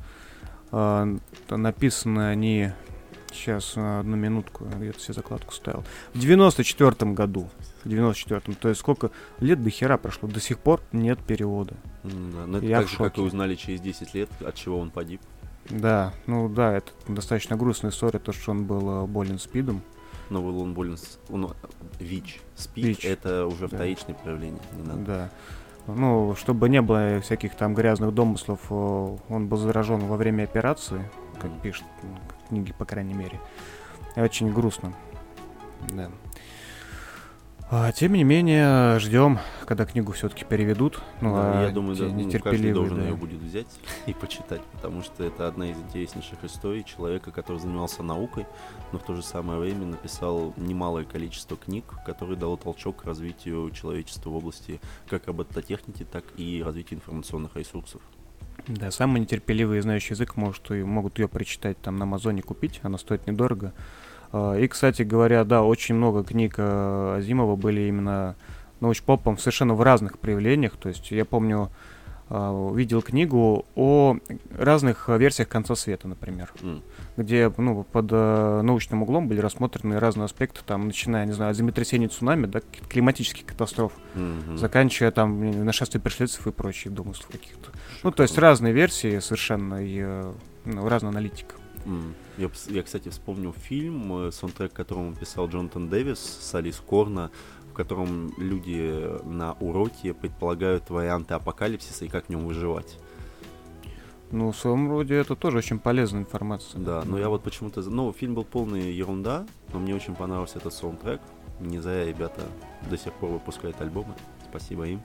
[1.50, 2.72] Написаны они
[3.32, 5.84] Сейчас, одну минутку, где-то себе закладку ставил.
[6.14, 7.50] В 94 году
[7.84, 8.56] в 94-м.
[8.56, 11.76] То есть сколько лет до хера прошло, до сих пор нет перевода.
[12.04, 14.90] Да, но это Я так же, как и узнали через 10 лет, от чего он
[14.90, 15.22] погиб.
[15.70, 19.82] Да, ну да, это достаточно грустная история, то, что он был э, болен спидом.
[20.30, 20.98] Но был он болен...
[21.30, 21.54] Он,
[22.00, 22.42] ВИЧ.
[22.56, 23.06] СПИД ВИЧ.
[23.06, 23.78] это уже да.
[23.78, 25.04] вторичное проявление, не надо.
[25.06, 25.30] Да.
[25.88, 31.10] Ну, чтобы не было всяких там грязных домыслов, э, он был заражен во время операции,
[31.40, 31.62] как mm.
[31.62, 31.86] пишут
[32.48, 33.40] книги, по крайней мере.
[34.16, 34.94] Очень грустно.
[35.92, 36.10] Да.
[37.72, 41.04] А, тем не менее, ждем, когда книгу все-таки переведут.
[41.22, 43.04] Ну, Да, а я думаю, да, ну, каждый должен да.
[43.04, 43.68] ее будет взять
[44.08, 48.48] и почитать, потому что это одна из интереснейших историй человека, который занимался наукой,
[48.92, 53.70] но в то же самое время написал немалое количество книг, которые дало толчок к развитию
[53.70, 58.02] человечества в области как робототехники, так и развития информационных ресурсов.
[58.68, 62.98] Да, самые нетерпеливые, знающие язык, может, и могут ее прочитать там на Амазоне купить, она
[62.98, 63.74] стоит недорого.
[64.32, 68.36] А, И, кстати говоря, да, очень много книг э, Азимова были именно
[68.80, 70.78] научпопом совершенно в разных проявлениях.
[70.78, 71.70] То есть я помню,
[72.32, 74.18] а, видел книгу о
[74.56, 76.84] разных э, версиях конца света, например, М.
[77.18, 81.58] где ну, под э, научным углом были рассмотрены разные аспекты, там, начиная, не знаю, от
[81.58, 84.58] землетрясений, цунами, да, климатических катастроф, Мгм.
[84.60, 87.72] заканчивая там нашествие пришельцев и прочих домыслов каких-то.
[88.04, 90.32] Ну, то есть разные версии совершенно и э,
[90.66, 91.56] ну, разная аналитика.
[91.86, 92.14] М.
[92.40, 97.32] Я, я, кстати, вспомнил фильм, э, саундтрек которому писал Джонатан Дэвис с Алис Корна,
[97.70, 102.98] в котором люди на уроке предполагают варианты апокалипсиса и как в нем выживать.
[104.32, 106.80] Ну, в своем роде это тоже очень полезная информация.
[106.80, 107.82] Да, но я вот почему-то...
[107.82, 111.20] Ну, фильм был полный ерунда, но мне очень понравился этот саундтрек.
[111.60, 112.44] Не зря ребята
[112.90, 114.14] до сих пор выпускают альбомы.
[114.50, 115.02] Спасибо им.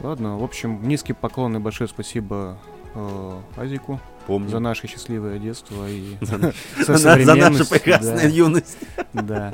[0.00, 2.56] Ладно, в общем, низкий поклон и большое спасибо
[2.94, 4.48] э, Азику Помню.
[4.48, 7.16] за наше счастливое детство и За
[7.50, 8.28] нашу прекрасную да.
[8.28, 8.78] юность.
[9.12, 9.52] Да.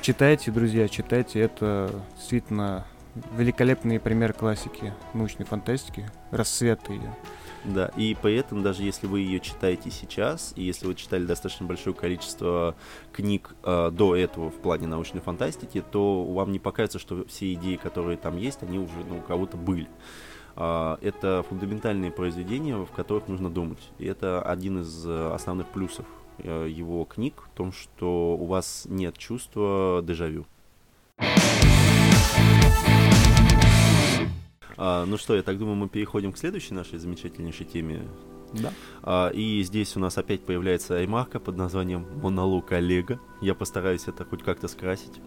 [0.00, 1.40] Читайте, друзья, читайте.
[1.40, 2.86] Это действительно
[3.36, 6.10] великолепный пример классики научной фантастики.
[6.30, 7.14] Рассвет ее.
[7.66, 11.96] Да, и поэтому даже если вы ее читаете сейчас, и если вы читали достаточно большое
[11.96, 12.76] количество
[13.12, 17.74] книг э, до этого в плане научной фантастики, то вам не покажется, что все идеи,
[17.74, 19.88] которые там есть, они уже ну, у кого-то были.
[20.56, 23.90] А, это фундаментальные произведения, в которых нужно думать.
[23.98, 26.06] И это один из э, основных плюсов
[26.38, 30.46] э, его книг, в том, что у вас нет чувства дежавю.
[34.78, 38.02] А, ну что, я так думаю, мы переходим к следующей нашей замечательнейшей теме.
[38.52, 38.72] Да.
[39.02, 43.20] А, и здесь у нас опять появляется ремарка под названием «Монолог Олега».
[43.40, 45.20] Я постараюсь это хоть как-то скрасить.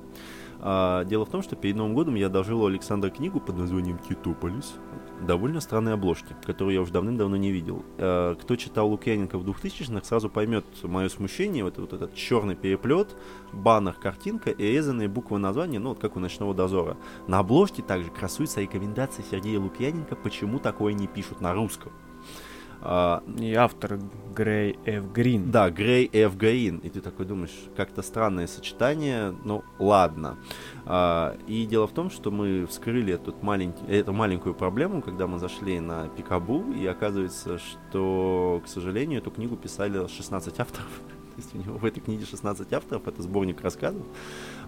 [0.59, 3.97] А, дело в том, что перед Новым годом я одолжил у Александра книгу под названием
[3.97, 4.75] «Китополис».
[5.21, 7.83] Довольно странной обложки, которую я уже давным-давно не видел.
[7.97, 11.63] А, кто читал Лукьяненко в 2000-х, сразу поймет мое смущение.
[11.63, 13.15] Вот, вот этот черный переплет,
[13.51, 16.97] баннер, картинка и резанные буквы названия, ну вот как у «Ночного дозора».
[17.27, 21.91] На обложке также красуется рекомендация Сергея Лукьяненко, почему такое не пишут на русском.
[22.81, 23.99] А, И автор
[24.35, 25.11] Грей Ф.
[25.11, 25.51] Грин.
[25.51, 26.35] да, Грей Ф.
[26.37, 26.77] Грин.
[26.77, 30.37] И ты такой думаешь, как-то странное сочетание, ну ладно.
[30.85, 35.39] А, и дело в том, что мы вскрыли этот маленький, эту маленькую проблему, когда мы
[35.39, 41.01] зашли на Пикабу, и оказывается, что, к сожалению, эту книгу писали 16 авторов.
[41.39, 44.05] Есть у него в этой книге 16 авторов, это сборник рассказов.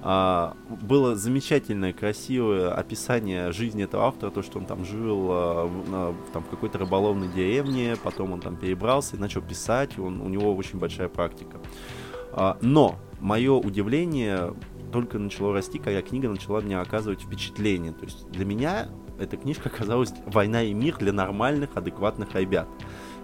[0.02, 6.16] А, было замечательное, красивое описание жизни этого автора, то, что он там жил а, на-
[6.32, 10.56] там, в какой-то рыболовной деревне, потом он там перебрался и начал писать, он, у него
[10.56, 11.60] очень большая практика.
[12.32, 14.54] А, но мое удивление
[14.94, 17.92] только начало расти, когда книга начала мне оказывать впечатление.
[17.92, 18.88] То есть для меня
[19.20, 22.70] эта книжка оказалась «Война и мир» для нормальных, адекватных ребят.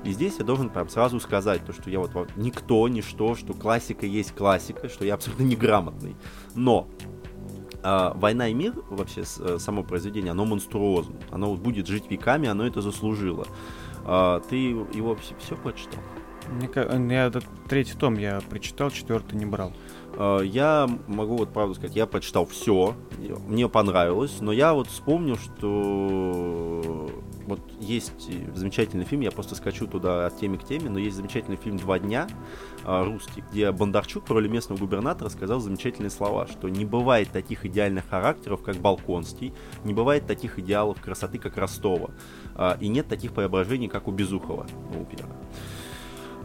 [0.07, 3.53] И здесь я должен прям сразу сказать, то, что я вот, вот никто, ничто, что
[3.53, 6.15] классика есть классика, что я абсолютно неграмотный.
[6.55, 6.87] Но
[7.83, 11.17] а, «Война и мир», вообще э, само произведение, оно монструозно.
[11.29, 13.47] Оно вот будет жить веками, оно это заслужило.
[14.05, 15.99] А, ты его все, прочитал?
[16.49, 19.73] Мне ка- я этот третий том я прочитал, четвертый не брал.
[20.13, 22.95] А, Я могу вот правду сказать, я прочитал все,
[23.45, 27.11] мне понравилось, но я вот вспомнил, что
[27.47, 31.55] вот есть замечательный фильм, я просто скачу туда от темы к теме, но есть замечательный
[31.55, 32.27] фильм «Два дня»
[32.83, 37.65] а, русский, где Бондарчук в роли местного губернатора сказал замечательные слова, что не бывает таких
[37.65, 39.53] идеальных характеров, как Балконский,
[39.85, 42.11] не бывает таких идеалов красоты, как Ростова,
[42.55, 45.29] а, и нет таких преображений, как у Безухова, ну, у Пьера.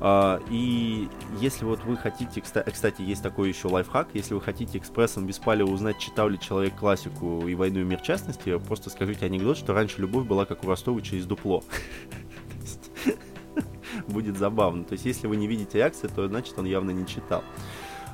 [0.04, 1.08] А, и
[1.40, 5.38] если вот вы хотите, кста- кстати, есть такой еще лайфхак, если вы хотите экспрессом без
[5.38, 9.72] палева узнать, читал ли человек классику и «Войну и мир» частности, просто скажите анекдот, что
[9.72, 11.62] раньше любовь была как у Ростова через дупло.
[14.08, 14.84] Будет забавно.
[14.84, 17.42] То есть, если вы не видите реакции, то значит он явно не читал.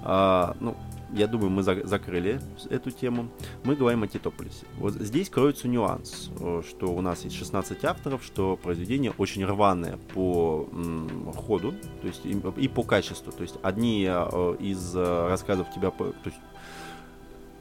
[0.02, 0.76] А, ну,
[1.12, 2.40] я думаю, мы за- закрыли
[2.70, 3.28] эту тему.
[3.64, 4.66] Мы говорим о Титополисе.
[4.76, 9.98] Вот здесь кроется нюанс, э, что у нас есть 16 авторов, что произведение очень рваное
[10.14, 13.32] по м, ходу, то есть и, и по качеству.
[13.32, 16.36] То есть одни э, из э, рассказов тебя, то есть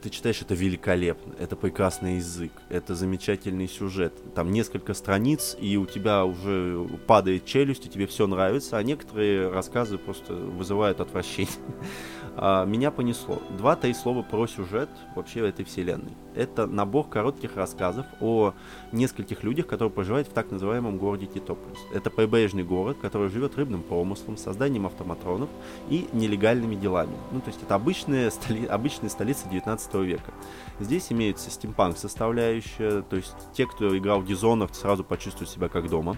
[0.00, 4.12] ты читаешь это великолепно, это прекрасный язык, это замечательный сюжет.
[4.34, 9.48] Там несколько страниц, и у тебя уже падает челюсть, и тебе все нравится, а некоторые
[9.48, 11.52] рассказы просто вызывают отвращение.
[12.40, 13.42] А, меня понесло.
[13.56, 16.12] Два-три слова про сюжет вообще этой вселенной.
[16.36, 18.54] Это набор коротких рассказов о
[18.92, 21.78] нескольких людях, которые проживают в так называемом городе Титополис.
[21.92, 25.48] Это прибрежный город, который живет рыбным промыслом, созданием автоматронов
[25.88, 27.16] и нелегальными делами.
[27.32, 28.66] Ну, то есть это обычная, столи...
[28.66, 30.32] обычная столица 19 века.
[30.78, 35.90] Здесь имеется стимпанк составляющая, то есть те, кто играл в Dishonored, сразу почувствуют себя как
[35.90, 36.16] дома.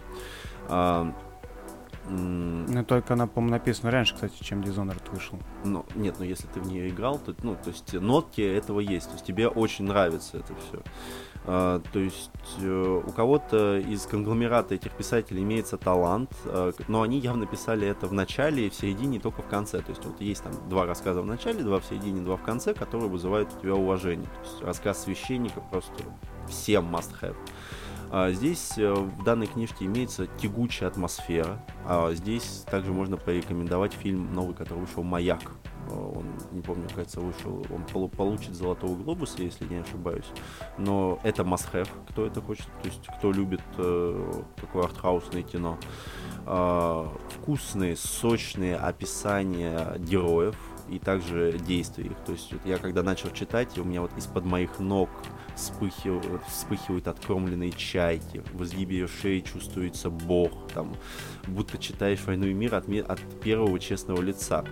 [2.09, 5.39] Ну, только она, по-моему, написана раньше, кстати, чем Dishonored вышел.
[5.65, 9.07] Ну, нет, но если ты в нее играл, то, ну, то есть нотки этого есть,
[9.07, 10.83] то есть тебе очень нравится это все.
[11.47, 17.19] А, то есть э, у кого-то из конгломерата этих писателей имеется талант, э, но они
[17.19, 19.81] явно писали это в начале, в середине и только в конце.
[19.81, 22.75] То есть вот есть там два рассказа в начале, два в середине, два в конце,
[22.75, 24.27] которые вызывают у тебя уважение.
[24.27, 26.03] То есть рассказ священника просто
[26.49, 27.37] всем must have.
[28.13, 31.65] А здесь э, в данной книжке имеется тягучая атмосфера.
[31.87, 35.53] А здесь также можно порекомендовать фильм новый, который вышел «Маяк».
[35.89, 40.27] Э, он, не помню, кажется, вышел, он получит «Золотого глобуса», если не ошибаюсь.
[40.77, 45.79] Но это must-have, кто это хочет, то есть кто любит э, такое артхаусное кино.
[46.47, 47.07] Э,
[47.39, 50.57] вкусные, сочные описания героев,
[50.89, 54.81] и также действий То есть вот я когда начал читать, у меня вот из-под моих
[54.81, 55.09] ног
[55.61, 60.95] вспыхивают, вспыхивают откромленные чайки, в изгибе ее шеи чувствуется бог, там,
[61.47, 64.65] будто читаешь «Войну и мир» от, от первого честного лица.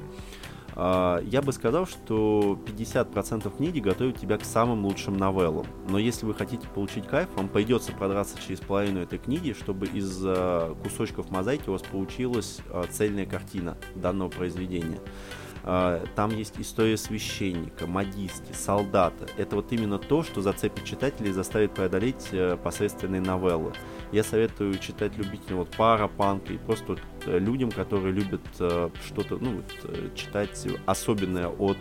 [0.75, 5.67] Uh, я бы сказал, что 50% книги готовят тебя к самым лучшим новеллам.
[5.89, 10.25] Но если вы хотите получить кайф, вам придется продраться через половину этой книги, чтобы из
[10.25, 15.01] uh, кусочков мозаики у вас получилась uh, цельная картина данного произведения.
[15.65, 19.27] А, там есть история священника, модистки, солдата.
[19.37, 23.73] Это вот именно то, что зацепит читателей и заставит преодолеть э, посредственные новеллы.
[24.13, 29.39] Я советую читать любителям вот парапанка и просто вот э, людям, которые любят э, что-то,
[29.39, 31.79] ну, вот, читать особенное от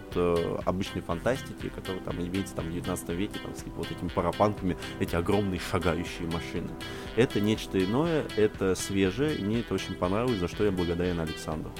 [0.65, 5.15] обычной фантастики, которая там имеется там в 19 веке, там, с вот этими парапанками, эти
[5.15, 6.69] огромные шагающие машины.
[7.15, 11.71] Это нечто иное, это свежее, и мне это очень понравилось, за что я благодарен Александру.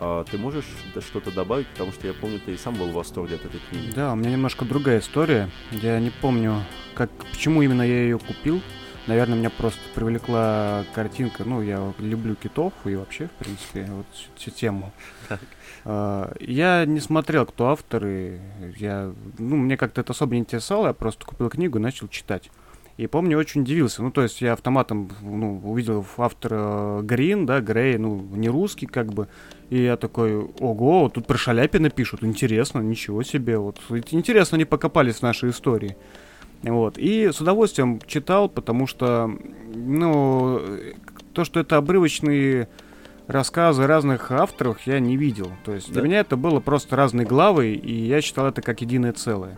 [0.00, 0.66] А, ты можешь
[1.00, 3.92] что-то добавить, потому что я помню, ты и сам был в восторге от этой книги.
[3.94, 5.50] Да, у меня немножко другая история.
[5.72, 6.62] Я не помню,
[6.94, 8.60] как, почему именно я ее купил.
[9.08, 11.42] Наверное, меня просто привлекла картинка.
[11.44, 14.06] Ну, я люблю китов и вообще, в принципе, вот
[14.36, 14.92] всю тему.
[15.28, 15.40] Так.
[15.84, 18.40] А, я не смотрел, кто авторы.
[18.76, 20.88] Я, ну, мне как-то это особо не интересовало.
[20.88, 22.50] Я просто купил книгу и начал читать.
[22.98, 24.02] И помню, очень удивился.
[24.02, 29.12] Ну, то есть я автоматом ну, увидел автора Грин, да, Грей, ну, не русский как
[29.12, 29.28] бы.
[29.70, 33.56] И я такой, ого, тут про Шаляпина пишут, интересно, ничего себе.
[33.56, 33.78] Вот
[34.10, 35.96] интересно, они покопались в нашей истории.
[36.64, 36.98] Вот.
[36.98, 39.30] И с удовольствием читал, потому что,
[39.72, 40.60] ну,
[41.34, 42.68] то, что это обрывочные
[43.28, 45.52] рассказы разных авторов, я не видел.
[45.64, 45.94] То есть да.
[45.94, 49.56] для меня это было просто разные главы, и я считал это как единое целое.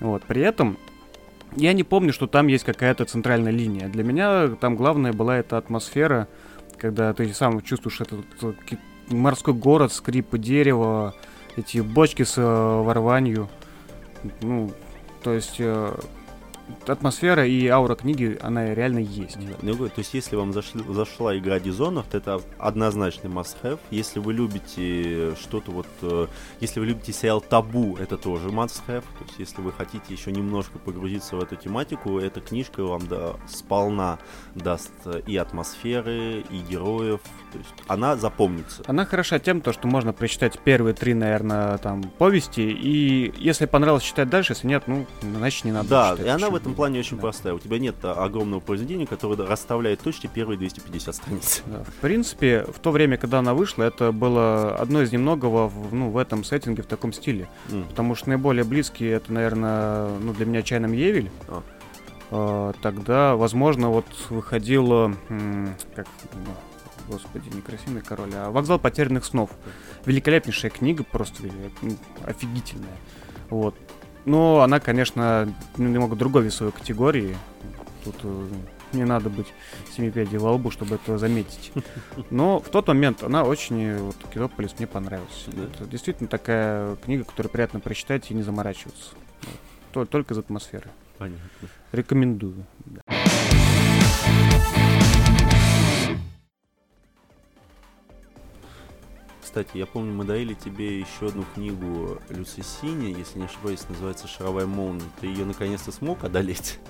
[0.00, 0.22] Вот.
[0.24, 0.76] При этом
[1.56, 3.88] я не помню, что там есть какая-то центральная линия.
[3.88, 6.28] Для меня там главная была эта атмосфера,
[6.78, 8.24] когда ты сам чувствуешь этот
[9.08, 11.14] морской город, скрип дерева,
[11.56, 13.48] эти бочки с э, ворванью.
[14.40, 14.72] Ну,
[15.22, 15.94] то есть э,
[16.86, 19.36] атмосфера и аура книги, она реально есть.
[19.62, 23.78] Ну, то есть, если вам зашли, зашла игра Dishonored, это однозначный must-have.
[23.90, 25.86] Если вы любите что-то вот...
[26.02, 26.26] Э,
[26.60, 29.02] если вы любите сериал Табу, это тоже must-have.
[29.02, 33.34] То есть, если вы хотите еще немножко погрузиться в эту тематику, эта книжка вам да,
[33.46, 34.18] сполна
[34.54, 34.92] даст
[35.26, 37.20] и атмосферы, и героев.
[37.52, 38.82] То есть, она запомнится.
[38.86, 44.02] Она хороша тем, то, что можно прочитать первые три, наверное, там, повести, и если понравилось
[44.02, 47.00] читать дальше, если нет, ну, значит, не надо Да, читать, и она в этом плане
[47.00, 47.22] очень да.
[47.22, 47.54] простая.
[47.54, 51.62] У тебя нет огромного произведения, которое расставляет точки первые 250 страниц.
[51.74, 51.82] Да.
[51.82, 56.10] В принципе, в то время, когда она вышла, это было одно из немногого в, ну,
[56.10, 57.48] в этом сеттинге, в таком стиле.
[57.68, 57.88] Mm.
[57.88, 61.30] Потому что наиболее близкие это, наверное, ну, для меня Чайном Евель.
[61.48, 61.62] А.
[62.30, 65.14] А, тогда, возможно, вот выходило,
[65.94, 66.54] как, ну,
[67.08, 69.50] господи, не красивый король, а вокзал потерянных снов.
[70.04, 71.42] Великолепнейшая книга, просто
[72.24, 72.96] офигительная.
[73.50, 73.74] Вот.
[74.24, 77.36] Но она, конечно, немного другой весовой категории.
[78.04, 78.48] Тут э,
[78.92, 79.52] не надо быть
[79.94, 81.72] семипядей во лбу, чтобы это заметить.
[82.30, 85.46] Но в тот момент она очень, вот, Кинополис мне понравилась.
[85.48, 85.64] Да?
[85.64, 89.12] Это действительно такая книга, которую приятно прочитать и не заморачиваться.
[89.92, 90.90] Только из атмосферы.
[91.18, 91.68] Понятно.
[91.92, 92.64] Рекомендую.
[92.84, 93.00] Да.
[99.54, 104.26] Кстати, я помню, мы дарили тебе еще одну книгу Люци Сини, если не ошибаюсь, называется
[104.26, 105.04] «Шаровая молния».
[105.20, 106.80] Ты ее наконец-то смог одолеть?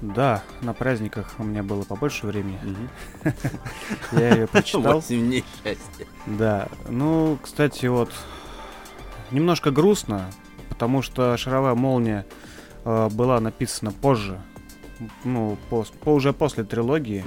[0.00, 2.56] Да, на праздниках у меня было побольше времени.
[4.12, 4.92] Я ее прочитал.
[5.00, 6.06] Восемь дней счастья.
[6.26, 8.12] Да, ну, кстати, вот
[9.32, 10.30] немножко грустно,
[10.68, 12.24] потому что «Шаровая молния»
[12.84, 14.40] э, была написана позже,
[15.24, 17.24] ну, по- уже после трилогии.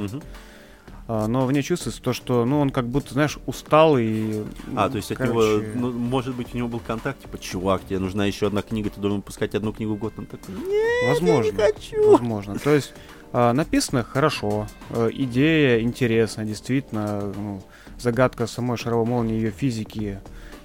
[1.14, 4.46] А, но в ней чувствуется то, что, ну, он как будто, знаешь, устал и...
[4.78, 7.82] А, то есть от короче, него, ну, может быть, у него был контакт, типа, чувак,
[7.86, 10.14] тебе нужна еще одна книга, ты должен выпускать одну книгу в год.
[10.18, 12.12] Он такой, нет, возможно, я не хочу.
[12.12, 12.58] возможно.
[12.60, 12.94] То есть
[13.34, 17.62] а, написано хорошо, э, идея интересна, действительно, ну,
[18.00, 20.22] загадка самой шаровой молнии, ее физики,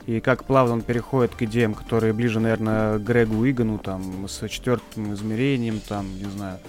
[0.06, 4.48] и как плавно он переходит к идеям, которые ближе, наверное, к Грегу Игану, там, с
[4.48, 6.60] четвертым измерением, там, не знаю,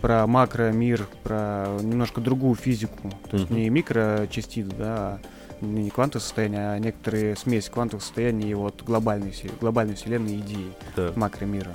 [0.00, 3.10] про макромир, про немножко другую физику.
[3.30, 5.20] То есть не микрочастиц, да,
[5.60, 10.72] а не квантовое состояние, а некоторые смесь квантовых состояний и вот глобальной, глобальной вселенной идеи
[10.96, 11.12] Да.
[11.16, 11.72] макромира.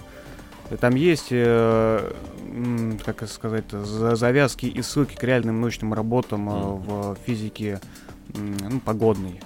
[0.79, 2.11] Там есть, э,
[3.05, 6.77] как сказать, за- завязки и ссылки к реальным научным работам э, Мгм.
[6.83, 7.79] в физике
[8.33, 9.39] ну, погодной,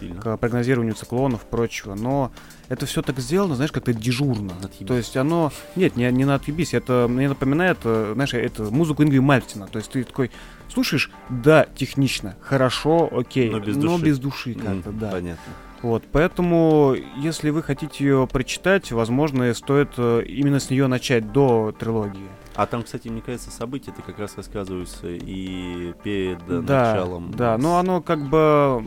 [0.00, 0.20] Сильно.
[0.20, 1.94] к прогнозированию циклонов и прочего.
[1.94, 2.32] Но
[2.68, 4.52] это все так сделано, знаешь, как-то дежурно.
[4.62, 4.88] Отъебись.
[4.88, 5.52] То есть оно...
[5.76, 9.66] Нет, не, не на отъебись, это мне напоминает, э, знаешь, это музыку Ингви Мальтина.
[9.68, 10.30] То есть ты такой
[10.72, 14.04] слушаешь, да, технично, хорошо, окей, Но без души.
[14.04, 15.10] без души Мгм, как-то, да.
[15.10, 15.52] Понятно.
[15.82, 21.72] Вот, поэтому, если вы хотите ее прочитать, возможно, стоит э, именно с нее начать до
[21.78, 22.28] трилогии.
[22.54, 27.30] А там, кстати, мне кажется, события-то как раз рассказываются и перед э, да, началом.
[27.30, 28.84] да, но оно как бы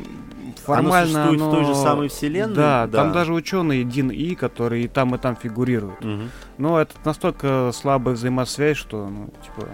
[0.64, 1.08] формально...
[1.26, 2.56] существует в той же оно- самой вселенной?
[2.56, 2.98] Да, Да.
[3.04, 6.00] там даже ученый Дин И, который и там, и там фигурирует.
[6.04, 6.30] Мгм.
[6.60, 9.68] Но это настолько слабая взаимосвязь, что, ну, типа...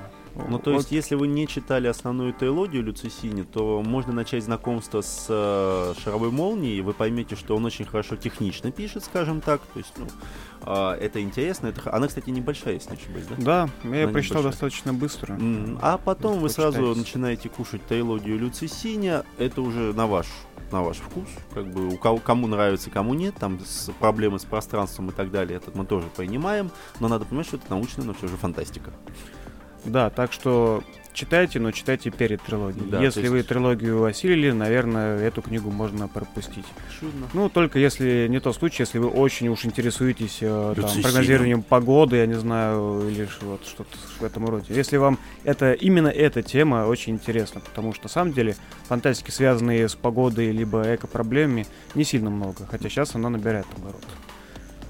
[0.48, 5.02] Ну, то вот- есть, если вы не читали основную трилогию Люцисини, то можно начать знакомство
[5.02, 9.62] с э, Шаровой Молнией, и вы поймете, что он очень хорошо технично пишет, скажем так.
[9.74, 10.08] То есть, ну,
[10.62, 11.68] а, это интересно.
[11.68, 11.94] Это...
[11.94, 13.36] Она, кстати, небольшая, если не ошибаюсь, да?
[13.38, 14.52] Да, я ее Она прочитал небольшая.
[14.52, 15.34] достаточно быстро.
[15.34, 19.24] М, А потом вы сразу начинаете кушать трилогию Люцисиня.
[19.38, 20.28] Это уже на ваш
[20.72, 24.46] на ваш вкус, как бы у кого кому нравится, кому нет, там с, проблемы с
[24.46, 26.70] пространством и так далее, это мы тоже понимаем,
[27.00, 28.94] но надо понимать, что это научная, но все же фантастика.
[29.86, 32.86] Да, так что читайте, но читайте перед трилогией.
[32.90, 36.66] Да, если то вы есть- трилогию осилили, наверное, эту книгу можно пропустить.
[37.00, 37.28] Чудно.
[37.34, 42.18] Ну, только если не тот случай, если вы очень уж интересуетесь э, там, прогнозированием погоды,
[42.18, 44.66] я не знаю, или вот что-то в этом роде.
[44.70, 48.56] Если вам это именно эта тема очень интересна, потому что на самом деле
[48.88, 51.66] фантастики, связанные с погодой либо эко-проблемами,
[51.96, 54.04] не сильно много, хотя сейчас она набирает оборот.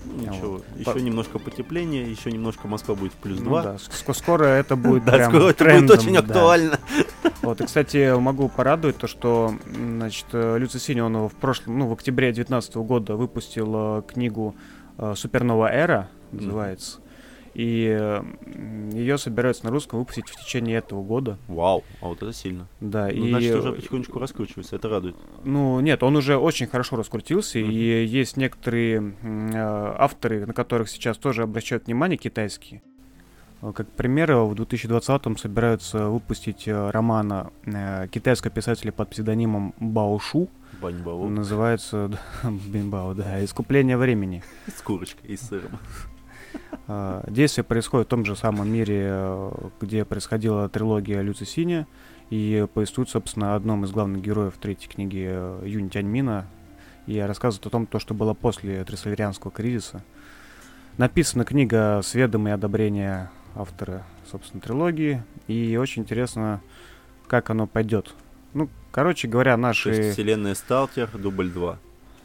[0.06, 0.66] Ничего, вот.
[0.78, 3.64] еще По- немножко потепление, еще немножко Москва будет в плюс Ну 2.
[3.64, 6.20] да, ск- скоро это будет Да, прям скоро это будет трендом, очень да.
[6.20, 6.80] актуально.
[7.42, 11.88] Вот, и, кстати, могу порадовать то, что, значит, э, Люци Сини, он в прошлом, ну,
[11.88, 14.56] в октябре 2019 года выпустил книгу
[14.98, 17.00] э, «Супернова эра», называется.
[17.60, 18.22] И
[18.94, 21.38] ее собираются на русском выпустить в течение этого года.
[21.50, 22.68] Вау, а вот это сильно.
[22.80, 25.16] Да, Ну, и, значит, уже потихонечку раскручивается, это радует.
[25.44, 27.70] ну, нет, он уже очень хорошо раскрутился, Мгм.
[27.72, 32.82] и есть некоторые э, авторы, на которых сейчас тоже обращают внимание, китайские.
[33.62, 40.48] Э, Как пример, в 2020-м собираются выпустить э, романа э, китайского писателя под псевдонимом Баошу.
[40.82, 41.28] Баньбао.
[41.28, 42.10] Называется
[42.44, 44.44] Бинбао, да, «Искупление времени».
[44.74, 45.72] С курочкой и сыром.
[46.88, 51.88] А, Действие происходит в том же самом мире, э, где происходила трилогия Люци Синя,
[52.32, 56.48] и повествует, собственно, о одном из главных героев третьей книги э, Юнь Тяньмина,
[57.06, 60.04] и рассказывает о том, то, что было после Трисолерианского кризиса.
[60.98, 66.62] Написана книга с ведомой одобрения автора, собственно, трилогии, и очень интересно,
[67.28, 68.14] как оно пойдет.
[68.54, 70.12] Ну, короче говоря, То есть наши...
[70.12, 71.80] вселенная Сталтер, дубль 2.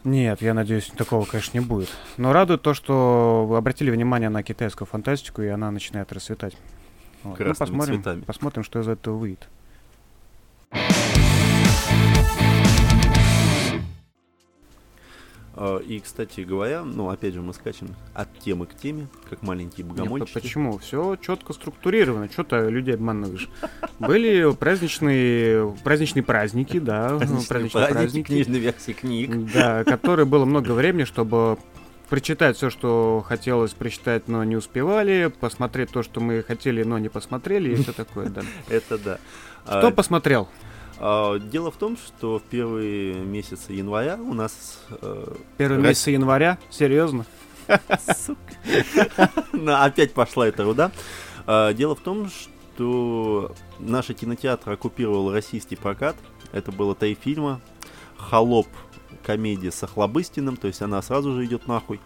[0.04, 1.88] Нет, я надеюсь, такого, конечно, не будет.
[2.18, 6.56] Но радует то, что вы обратили внимание на китайскую фантастику, и она начинает расцветать.
[7.22, 7.38] Вот.
[7.38, 8.20] Ну, посмотрим, цветами.
[8.20, 9.48] посмотрим, что из этого выйдет.
[15.86, 19.96] И, кстати говоря, ну, опять же, мы скачем от темы к теме, как маленькие Нет,
[19.96, 20.32] богомольчики.
[20.40, 20.78] почему?
[20.78, 22.28] Все четко структурировано.
[22.30, 23.48] Что ты людей обманываешь?
[24.00, 29.52] Были праздничные, праздничные праздники, да, Праздничные праздничные праздники, книжной версии книг.
[29.52, 31.58] да, которые было много времени, чтобы
[32.08, 37.08] прочитать все, что хотелось прочитать, но не успевали, посмотреть то, что мы хотели, но не
[37.08, 38.42] посмотрели, и все такое, да.
[38.68, 39.18] Это да.
[39.64, 40.48] Кто А, посмотрел?
[40.98, 44.80] А, Дело в том, что в первые месяцы января у нас...
[45.02, 46.58] э, Первый Рас- месяц января?
[46.70, 47.24] Серьезно?
[48.16, 49.30] Сука.
[49.84, 50.90] Опять пошла эта руда.
[51.46, 56.16] А, Дело в том, что наши кинотеатры оккупировал российский прокат.
[56.52, 57.60] Это было три фильма.
[58.16, 58.68] холоп
[59.24, 61.98] комедия с Охлобыстиным, то есть она сразу же идет нахуй.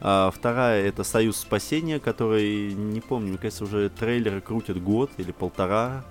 [0.00, 5.32] А, вторая это Союз спасения, который, не помню, мне кажется, уже трейлеры крутят год или
[5.32, 6.04] полтора.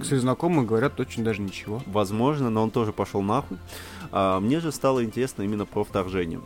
[0.00, 1.82] Кстати, знакомые говорят очень даже ничего.
[1.86, 3.58] Возможно, но он тоже пошел нахуй.
[4.12, 6.40] А, мне же стало интересно именно про вторжение.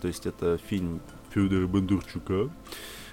[0.00, 1.00] То есть это фильм
[1.34, 2.50] Федора Бондарчука.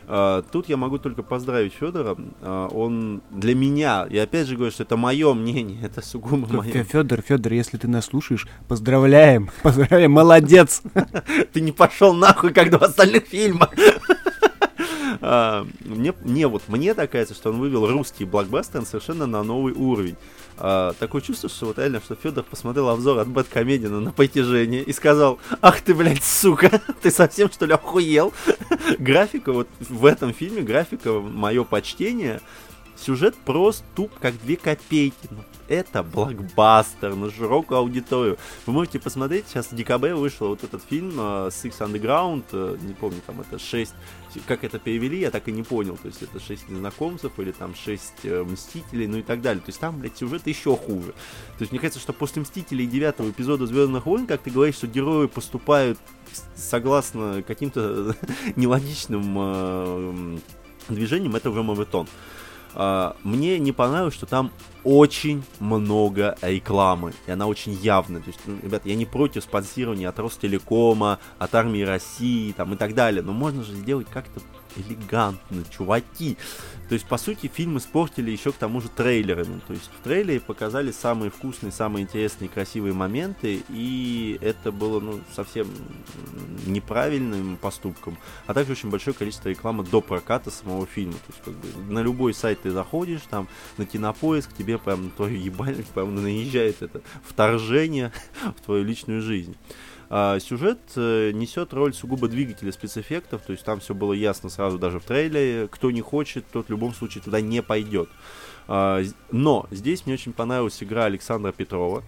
[0.07, 2.17] А, тут я могу только поздравить Федора.
[2.41, 6.83] А, он для меня, и опять же говорю, что это мое мнение, это сугубо мое.
[6.83, 10.81] Федор, Федор, если ты нас слушаешь, поздравляем, поздравляем, молодец.
[11.53, 13.69] Ты не пошел нахуй, как два остальных фильма.
[15.33, 19.71] А, мне, мне вот, мне так кажется, что он вывел русский блокбастер совершенно на новый
[19.71, 20.17] уровень.
[20.57, 24.91] А, такое чувство, что вот реально, что Федор посмотрел обзор от Бэткомедина на притяжение и
[24.91, 28.33] сказал, ах ты, блядь, сука, ты совсем что ли охуел?
[28.99, 32.41] графика, вот в этом фильме графика, мое почтение,
[32.97, 35.29] сюжет просто туп, как две копейки.
[35.29, 38.37] Ну, это блокбастер на широкую аудиторию.
[38.65, 42.93] Вы можете посмотреть, сейчас в декабре вышел вот этот фильм uh, Six Underground, uh, не
[42.93, 43.93] помню, там это 6,
[44.47, 47.75] как это перевели, я так и не понял, то есть это 6 незнакомцев или там
[47.75, 49.61] 6 uh, Мстителей, ну и так далее.
[49.61, 51.13] То есть там, блядь, сюжет еще хуже.
[51.57, 54.87] То есть мне кажется, что после Мстителей девятого эпизода Звездных войн, как ты говоришь, что
[54.87, 55.97] герои поступают
[56.55, 58.15] согласно каким-то
[58.55, 60.41] нелогичным uh,
[60.89, 62.07] движением, это уже мавитон.
[62.73, 64.51] Uh, мне не понравилось, что там
[64.83, 68.21] очень много рекламы, и она очень явная.
[68.21, 72.77] То есть, ну, ребят, я не против спонсирования от Ростелекома, от армии России там, и
[72.77, 74.39] так далее, но можно же сделать как-то
[74.75, 76.37] элегантно, чуваки.
[76.89, 79.61] То есть, по сути, фильм испортили еще к тому же трейлерами.
[79.67, 85.21] То есть, в трейлере показали самые вкусные, самые интересные, красивые моменты, и это было, ну,
[85.33, 85.67] совсем
[86.65, 88.17] неправильным поступком.
[88.45, 91.13] А также очень большое количество рекламы до проката самого фильма.
[91.13, 93.47] То есть, как бы, на любой сайт ты заходишь, там,
[93.77, 98.11] на кинопоиск, тебе прям на твою ебальник прям наезжает это вторжение
[98.57, 99.55] в твою личную жизнь.
[100.13, 104.77] А, сюжет э, несет роль сугубо двигателя спецэффектов, то есть там все было ясно сразу
[104.77, 105.69] даже в трейлере.
[105.69, 108.09] Кто не хочет, тот в любом случае туда не пойдет.
[108.67, 109.01] А,
[109.31, 112.03] но здесь мне очень понравилась игра Александра Петрова.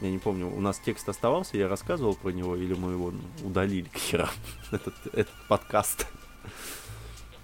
[0.00, 3.12] Я не помню, у нас текст оставался, я рассказывал про него, или мы его
[3.42, 4.30] удалили к херам,
[4.70, 6.06] этот, этот подкаст.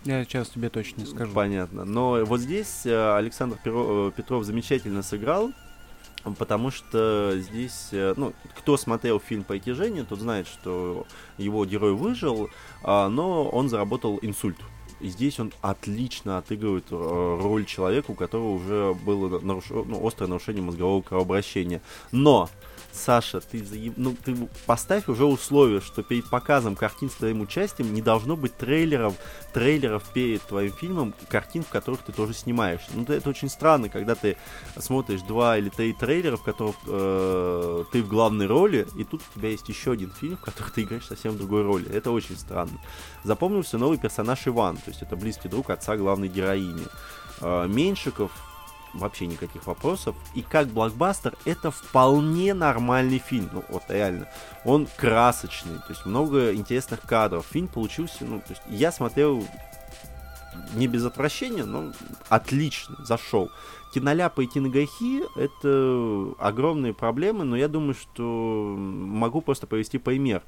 [0.05, 1.33] Я сейчас тебе точно не скажу.
[1.33, 1.85] Понятно.
[1.85, 5.53] Но вот здесь э, Александр э, Петров замечательно сыграл
[6.39, 11.07] потому что здесь, э, ну, кто смотрел фильм «Притяжение», тот знает, что
[11.37, 12.51] его герой выжил,
[12.83, 14.59] а, но он заработал инсульт.
[15.01, 19.71] И здесь он отлично отыгрывает э, роль человека, у которого уже было наруш...
[19.71, 21.81] ну, острое нарушение мозгового кровообращения.
[22.11, 22.51] Но
[22.93, 23.95] Саша, ты, заеб...
[23.97, 24.35] ну, ты
[24.67, 29.15] поставь уже условие, что перед показом картин с твоим участием не должно быть трейлеров,
[29.53, 32.81] трейлеров перед твоим фильмом, картин, в которых ты тоже снимаешь.
[32.95, 34.37] Ну, это очень странно, когда ты
[34.79, 39.39] смотришь два или три трейлера, в которых э, ты в главной роли, и тут у
[39.39, 41.89] тебя есть еще один фильм, в котором ты играешь совсем другой роли.
[41.91, 42.81] Это очень странно.
[43.23, 46.87] Запомнился новый персонаж Иван, то есть это близкий друг отца главной героини.
[47.41, 48.33] Э, Меньшиков
[48.99, 50.17] вообще никаких вопросов.
[50.35, 53.51] И как блокбастер это вполне нормальный фильм.
[53.53, 54.29] Ну, вот реально.
[54.65, 57.47] Он красочный, то есть много интересных кадров.
[57.51, 59.45] Фильм получился, ну, то есть я смотрел
[60.75, 61.93] не без отвращения, но
[62.29, 63.51] отлично, зашел.
[63.95, 70.43] Киноляпы и киногахи— это огромные проблемы, но я думаю, что могу просто привести пример.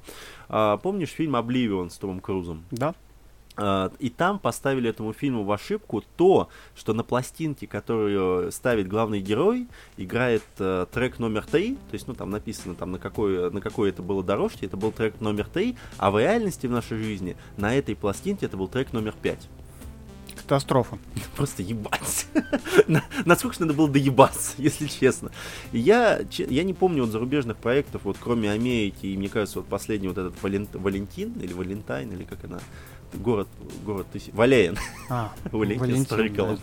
[0.47, 2.65] А, помнишь фильм «Обливион» с Томом Крузом?
[2.69, 2.93] Да.
[3.57, 9.19] А, и там поставили этому фильму в ошибку то, что на пластинке, которую ставит главный
[9.19, 13.61] герой, играет э, трек номер три, то есть, ну, там написано, там, на какой, на
[13.61, 17.35] какой это было дорожке, это был трек номер три, а в реальности в нашей жизни
[17.57, 19.47] на этой пластинке это был трек номер пять.
[20.51, 20.97] Катастрофа.
[21.37, 22.27] Просто ебать.
[23.25, 25.31] Насколько надо было доебаться, если честно.
[25.71, 30.09] Я, я не помню вот зарубежных проектов, вот кроме Америки, и мне кажется, вот последний
[30.09, 32.59] вот этот Валентин, или Валентайн, или как она,
[33.13, 33.47] город,
[33.85, 34.33] город тысяч...
[34.33, 34.77] Валеин.
[35.07, 36.59] А, Валентин Стрыкало,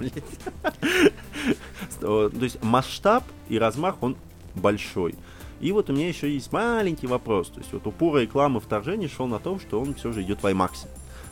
[1.99, 4.19] То есть масштаб и размах, он
[4.55, 5.15] большой.
[5.61, 7.49] И вот у меня еще есть маленький вопрос.
[7.49, 10.45] То есть вот упор рекламы вторжения шел на том, что он все же идет в
[10.45, 10.87] IMAX.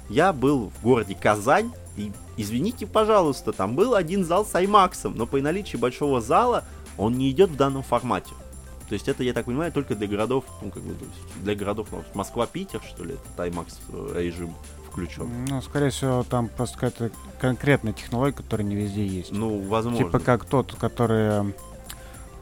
[0.08, 5.26] Я был в городе Казань, и извините, пожалуйста, там был один зал с IMAX, но
[5.26, 6.64] при наличии большого зала
[6.98, 8.30] он не идет в данном формате.
[8.88, 10.94] То есть это, я так понимаю, только для городов, ну, как бы,
[11.42, 14.54] для городов, ну, Москва-Питер, что ли, это IMAX э, режим
[14.86, 15.28] включен.
[15.48, 19.32] Ну, скорее всего, там просто какая-то конкретная технология, которая не везде есть.
[19.32, 20.04] Ну, возможно.
[20.04, 21.52] Типа как тот, который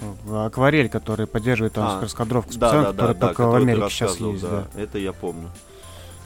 [0.01, 3.55] э, акварель, который поддерживает там а, раскадровку специально, да, да, который да, только да, в
[3.55, 4.43] Америке сейчас есть.
[4.43, 4.67] Да.
[4.75, 5.49] да, это я помню.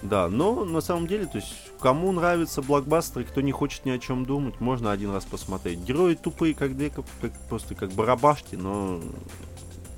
[0.03, 3.99] Да, но на самом деле, то есть, кому нравятся блокбастеры, кто не хочет ни о
[3.99, 5.81] чем думать, можно один раз посмотреть.
[5.81, 7.05] Герои тупые, как две, как,
[7.49, 9.01] просто как барабашки, но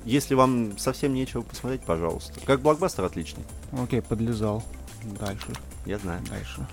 [0.03, 2.39] если вам совсем нечего посмотреть, пожалуйста.
[2.45, 3.43] Как блокбастер отличный.
[3.71, 4.63] Окей, подлезал.
[5.03, 5.53] Дальше.
[5.85, 6.21] Я знаю.
[6.29, 6.65] Дальше.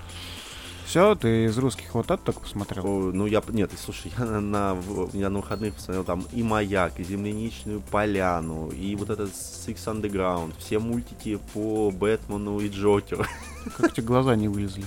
[0.88, 2.86] Все, ты из русских вот это только посмотрел?
[2.86, 4.76] О, ну я, нет, слушай, я на, на,
[5.12, 10.54] я на выходных посмотрел там и Маяк, и Земляничную поляну, и вот этот Six Underground,
[10.56, 13.26] все мультики по Бэтмену и Джокеру.
[13.76, 14.82] Как тебе глаза не вылезли?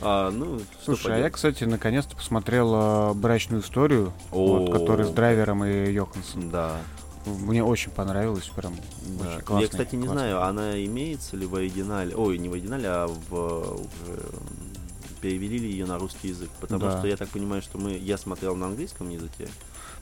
[0.00, 4.72] А, ну, Слушай, а я, кстати, наконец-то посмотрел э, брачную историю, вот, О.
[4.72, 6.50] который с драйвером и Йоханссон.
[6.50, 6.80] Да.
[7.26, 8.74] Мне очень понравилось, прям
[9.20, 9.28] да.
[9.28, 9.62] очень классно.
[9.62, 13.86] Я, кстати, не знаю, она имеется ли в оригинале, ой, не в оригинале, а в
[15.24, 16.98] перевели ли ее на русский язык, потому Да.
[16.98, 19.48] что я так понимаю, что мы, я смотрел на английском языке,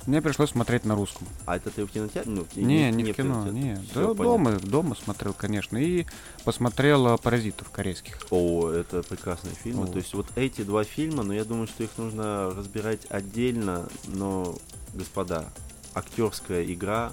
[0.06, 1.28] Мне пришлось смотреть на русском.
[1.46, 2.32] а это ты в кинотеатре?
[2.32, 3.52] Ну, в- Не, не, в в кино, кинотеатре.
[3.62, 3.74] не.
[3.76, 4.24] Всё, Да, понятно.
[4.24, 5.76] дома, дома смотрел, конечно.
[5.78, 6.06] И
[6.44, 8.18] посмотрел э, «Паразитов» корейских.
[8.30, 9.84] О, это прекрасные фильмы.
[9.84, 9.86] О.
[9.86, 14.56] То есть вот эти два фильма, но я думаю, что их нужно разбирать отдельно, но,
[14.92, 15.44] господа,
[15.94, 17.12] актерская игра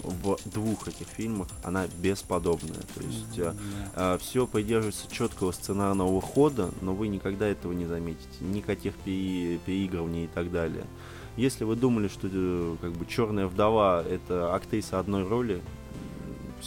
[0.00, 2.80] в двух этих фильмах, она бесподобная.
[2.94, 3.54] То есть
[3.94, 4.18] Да.
[4.18, 8.26] все придерживается четкого сценарного хода, но вы никогда этого не заметите.
[8.40, 10.84] Никаких пере- переигрываний и так далее.
[11.36, 15.60] Если вы думали, что э, как бы Черная вдова это актриса одной роли,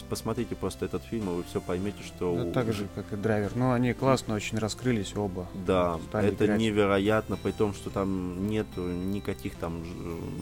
[0.10, 3.16] посмотрите просто этот фильм, и вы все поймете, что Да, у- так же, как и
[3.16, 3.52] драйвер.
[3.56, 5.48] Но они классно очень раскрылись оба.
[5.66, 6.60] Да, стали это играть.
[6.60, 9.88] невероятно, при том, что там нет никаких там ж-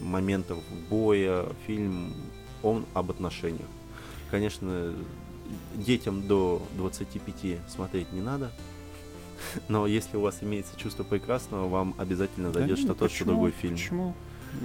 [0.02, 0.58] моментов
[0.90, 1.46] боя.
[1.66, 2.12] Фильм,
[2.66, 3.68] он об отношениях.
[4.30, 4.92] Конечно,
[5.74, 8.50] детям до 25 смотреть не надо.
[9.68, 13.24] Но если у вас имеется чувство прекрасного, вам обязательно Да зайдет не, что тот, что
[13.24, 13.74] другой фильм.
[13.74, 14.14] Почему?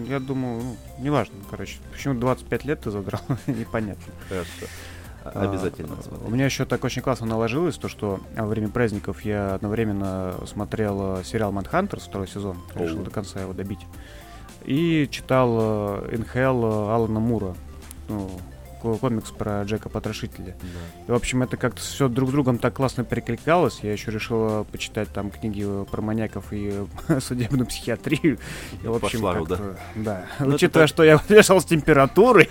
[0.07, 1.77] Я думаю, ну, неважно, короче.
[1.91, 4.13] Почему 25 лет ты задрал, непонятно.
[4.29, 4.65] Хорошо.
[5.23, 6.29] А, Обязательно У смотреть.
[6.29, 11.23] меня еще так очень классно наложилось, то что во время праздников я одновременно смотрел э,
[11.23, 13.85] сериал Манхантерс второй сезон, решил до конца его добить.
[14.65, 17.55] И читал Инхел Алана Мура,
[18.11, 18.29] ну,
[18.81, 20.55] ко- комикс про Джека Потрошителя.
[20.61, 21.03] Да.
[21.07, 23.79] И, в общем, это как-то все друг с другом так классно перекликалось.
[23.83, 28.37] Я еще решил почитать там книги э, про маньяков и э, судебную психиатрию.
[28.83, 30.25] И, в общем, Пошла как-то, да.
[30.39, 32.49] Ну, Учитывая, так- что я лежал с температурой,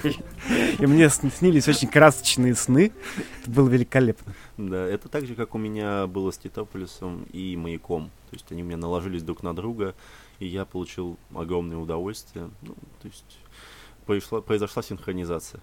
[0.79, 2.93] и мне сн- снились очень красочные сны,
[3.43, 4.33] это было великолепно.
[4.57, 8.11] Да, это так же, как у меня было с Титополисом и Маяком.
[8.31, 9.95] То есть они у меня наложились друг на друга,
[10.39, 12.51] и я получил огромное удовольствие.
[12.63, 13.25] Ну, то есть
[14.07, 15.61] произошла, произошла синхронизация.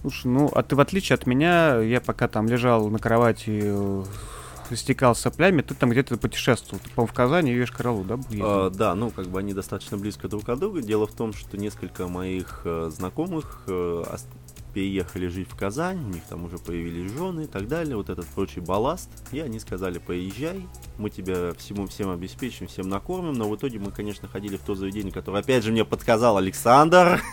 [0.00, 4.04] Слушай, ну, а ты в отличие от меня, я пока там лежал на кровати, э,
[4.70, 6.80] истекал соплями, ты там где-то путешествовал.
[6.82, 8.26] Ты, по-моему, в Казани и Ешкаралу, да, был?
[8.40, 10.82] А, да, ну, как бы они достаточно близко друг от друга.
[10.82, 14.04] Дело в том, что несколько моих э, знакомых э,
[14.72, 18.26] переехали жить в Казань, у них там уже появились жены и так далее, вот этот
[18.26, 19.10] прочий балласт.
[19.32, 20.66] И они сказали, поезжай,
[20.98, 23.34] мы тебя всему всем обеспечим, всем накормим.
[23.34, 27.20] Но в итоге мы, конечно, ходили в то заведение, которое, опять же, мне подсказал Александр.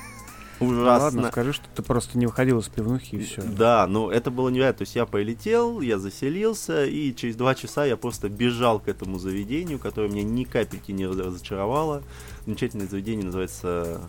[0.59, 1.03] Ну, Ужасно.
[1.05, 3.41] Ладно, скажи, что ты просто не выходил из пивнухи и все.
[3.43, 4.79] Да, но это было невероятно.
[4.79, 9.19] То есть я полетел, я заселился, и через два часа я просто бежал к этому
[9.19, 12.03] заведению, которое меня ни капельки не раз- разочаровало.
[12.45, 14.01] Замечательное заведение называется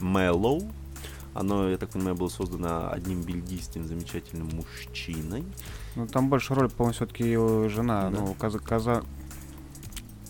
[0.00, 0.68] Mellow.
[1.34, 5.44] Оно, я так понимаю, было создано одним бельгийским замечательным мужчиной.
[5.94, 8.18] Ну, там больше роль, по-моему, все-таки его жена, Да.
[8.20, 9.04] ну, каза- каза-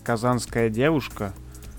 [0.03, 1.33] казанская девушка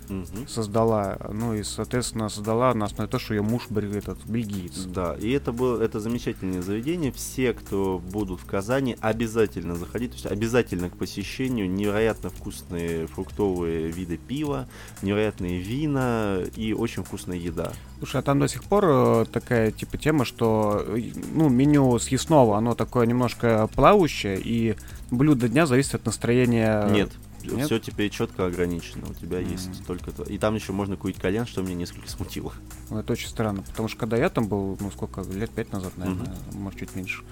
[0.08, 0.46] Мгм.
[0.48, 4.84] создала, ну, и, соответственно, создала на основе того, что ее муж этот бельгиец.
[4.84, 7.12] Да, и это было это замечательное заведение.
[7.12, 11.70] Все, кто будут в Казани, обязательно заходить, то есть обязательно к посещению.
[11.70, 14.68] Невероятно вкусные фруктовые виды пива,
[15.02, 17.72] невероятные вина и очень вкусная еда.
[17.98, 22.58] Слушай, а там до сих пор э, такая, типа, тема, что, э, ну, меню съестного,
[22.58, 24.76] оно такое немножко плавающее, и
[25.10, 26.86] блюдо дня зависит от настроения...
[26.90, 27.10] Нет.
[27.52, 27.66] Нет?
[27.66, 29.06] Все теперь четко ограничено.
[29.10, 29.48] У тебя М.
[29.48, 30.22] есть только то.
[30.24, 32.52] И там еще можно курить кальян, что меня несколько смутило.
[32.90, 35.96] Ну, Это очень странно, потому что когда я там был, ну сколько, лет пять назад,
[35.96, 37.22] наверное, может чуть меньше,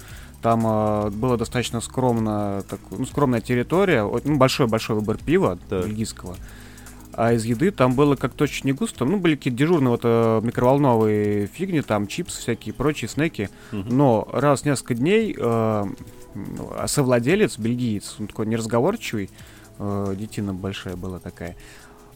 [0.43, 5.87] там э, было достаточно скромно, так, ну скромная территория, ну большой-большой выбор пива Так.
[5.87, 6.37] бельгийского,
[7.15, 10.41] а из еды там было как-то очень не густо, ну были какие-то дежурные вот э,
[10.43, 13.97] микроволновые фигни, там чипсы всякие, прочие снеки, Мгм.
[13.97, 15.97] но раз в несколько дней э, м,
[16.77, 19.31] а совладелец, бельгиец, он такой неразговорчивый,
[19.83, 21.57] э, детина большая была такая,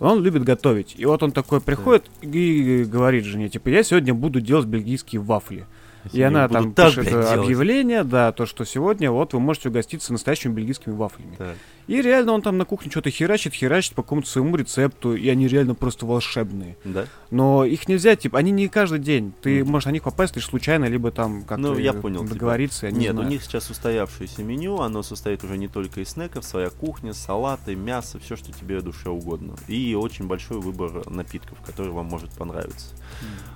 [0.00, 0.94] он любит готовить.
[0.96, 5.66] И вот он такой приходит и говорит жене, типа, я сегодня буду делать бельгийские вафли.
[6.12, 7.44] И Я она буду там так, пишет блядь, э, делать.
[7.46, 11.34] объявление, да, то, что сегодня вот вы можете угоститься настоящими бельгийскими вафлями.
[11.36, 11.56] Так.
[11.86, 15.46] И реально он там на кухне что-то херачит, херачит по какому-то своему рецепту, и они
[15.46, 16.76] реально просто волшебные.
[16.84, 17.06] Да?
[17.30, 19.32] Но их нельзя, типа, они не каждый день.
[19.40, 19.70] Ты Мгм.
[19.72, 22.92] можешь на них попасть лишь случайно, либо там как-то Ну, я понял, типа, договориться, я
[22.92, 23.28] не Нет, знаю.
[23.28, 27.76] у них сейчас устоявшееся меню, оно состоит уже не только из снеков, своя кухня, салаты,
[27.76, 29.54] мясо, все, что тебе душе угодно.
[29.68, 32.94] И очень большой выбор напитков, который вам может понравиться.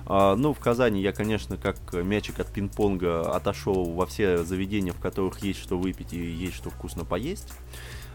[0.05, 4.99] А, ну, в Казани я, конечно, как мячик от пинг-понга отошел во все заведения, в
[4.99, 7.49] которых есть что выпить и есть что вкусно поесть.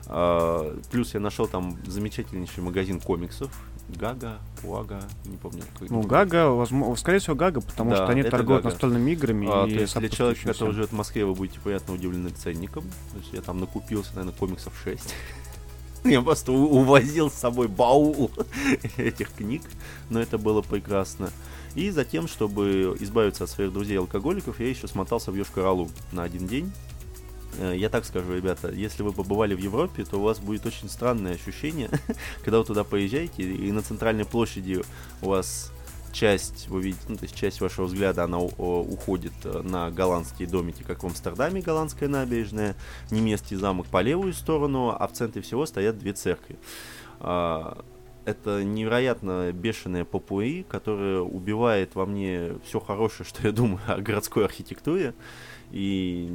[0.09, 3.51] А, плюс я нашел там замечательнейший магазин комиксов.
[3.89, 5.63] Гага, Уага, не помню.
[5.79, 8.73] как- Ну, Гага, возможно, скорее всего, Гага, потому Да, что они торгуют Гага.
[8.73, 11.95] настольными играми А, и то есть для человека, который живет в Москве, вы будете приятно
[11.95, 12.83] удивлены ценником.
[13.13, 15.15] То есть я там накупился, наверное, комиксов 6.
[16.05, 18.31] Я просто увозил с собой баул
[18.97, 19.63] этих книг,
[20.09, 21.31] но это было прекрасно.
[21.75, 26.73] И затем, чтобы избавиться от своих друзей-алкоголиков, я еще смотался в Йошкар-Олу на один день.
[27.59, 30.89] Э, Я так скажу, ребята, если вы побывали в Европе, то у вас будет очень
[30.89, 31.91] странное ощущение,
[32.45, 34.83] когда вы туда поезжаете, и на центральной площади
[35.23, 35.73] у вас
[36.13, 40.83] часть, вы видите, ну, то есть часть вашего взгляда, она уходит э, на голландские домики,
[40.83, 42.75] как в Амстердаме голландская набережная,
[43.11, 46.57] немецкий замок по левую сторону, а в центре всего стоят две церкви.
[47.21, 47.85] А,
[48.25, 54.45] Это невероятно бешеная попуи, которая убивает во мне все хорошее, что я думаю о городской
[54.45, 55.15] архитектуре.
[55.71, 56.33] И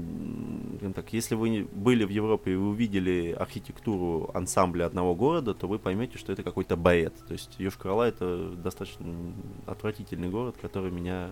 [0.93, 5.79] так, если вы были в Европе и вы увидели архитектуру ансамбля одного города, то вы
[5.79, 7.13] поймете, что это какой-то баэт.
[7.27, 9.05] То есть Йошкар-Ола это достаточно
[9.65, 11.31] отвратительный город, который меня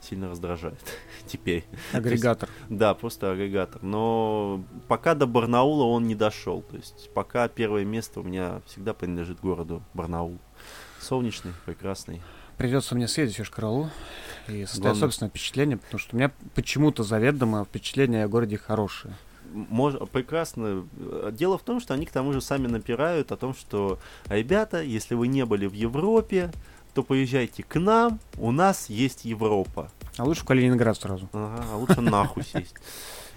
[0.00, 0.80] сильно раздражает
[1.26, 1.64] теперь.
[1.92, 2.48] Агрегатор.
[2.68, 3.82] Да, просто агрегатор.
[3.82, 6.62] Но пока до Барнаула он не дошел.
[6.62, 10.38] То есть пока первое место у меня всегда принадлежит городу Барнаул.
[11.00, 12.22] Солнечный, прекрасный.
[12.56, 13.88] Придется мне съездить в Йошкар-Олу
[14.48, 19.14] и составить Главное- собственное впечатление, потому что у меня почему-то заведомо впечатление о городе хорошее.
[19.52, 20.84] Мож- прекрасно.
[21.32, 23.98] Дело в том, что они к тому же сами напирают о том, что
[24.28, 26.52] ребята, если вы не были в Европе,
[26.94, 29.90] то поезжайте к нам, у нас есть Европа.
[30.16, 31.28] А лучше в Калининград сразу.
[31.32, 32.74] Ага, а лучше нахуй сесть.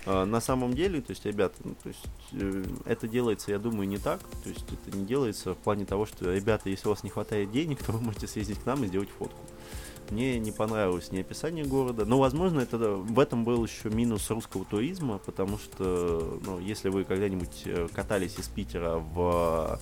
[0.08, 3.88] А, На самом деле, то есть, ребята, ну, то есть, э, это делается, я думаю,
[3.90, 4.22] не так.
[4.44, 7.52] То есть, это не делается в плане того, что, ребята, если у вас не хватает
[7.52, 9.40] денег, то вы можете съездить к нам и сделать фотку.
[10.10, 14.64] Мне не понравилось ни описание города, но, возможно, это в этом был еще минус русского
[14.64, 19.78] туризма, потому что, ну, если вы когда-нибудь э, катались из Питера в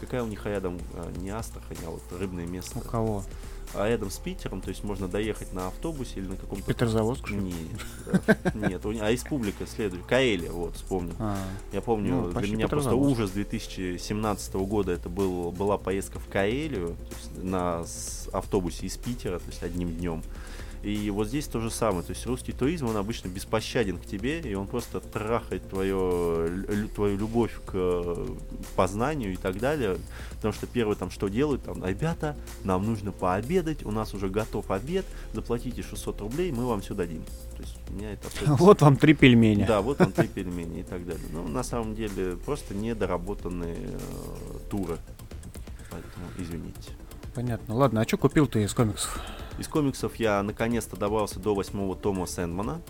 [0.00, 3.22] какая у них рядом э, не Астрахань, а вот рыбное место, У кого?
[3.74, 7.54] А рядом с Питером, то есть можно доехать на автобусе или на каком-то Петрозаводск, нет,
[8.06, 8.50] да.
[8.54, 10.04] нет, а республика следует.
[10.04, 11.14] Каэля, вот, вспомнил.
[11.18, 11.36] А,
[11.72, 16.28] Я помню, Ну, для меня просто ужас 2017 года это был, была поездка в
[17.16, 17.84] есть на
[18.32, 20.22] автобусе из Питера, то есть одним днем.
[20.82, 22.02] И вот здесь то же самое.
[22.02, 26.88] То есть русский туризм, он обычно беспощаден к тебе, и он просто трахает твое, лю-
[26.88, 28.26] твою любовь к э,
[28.74, 29.98] познанию и так далее.
[30.36, 34.72] Потому что первое там что делают, там, ребята, нам нужно пообедать, у нас уже готов
[34.72, 37.22] обед, заплатите 600 рублей, мы вам все дадим.
[37.56, 39.66] То есть меня это абсолютно Вот вам три пельменя.
[39.68, 41.26] да, вот он три пельмени и так далее.
[41.32, 43.98] Ну, на самом деле, просто недоработанные э,
[44.68, 44.96] туры.
[45.92, 46.90] Поэтому извините.
[47.34, 47.74] Понятно.
[47.76, 49.20] Ладно, а что купил ты из комиксов?
[49.58, 52.80] Из комиксов я наконец-то добрался до восьмого тома Сэндмана.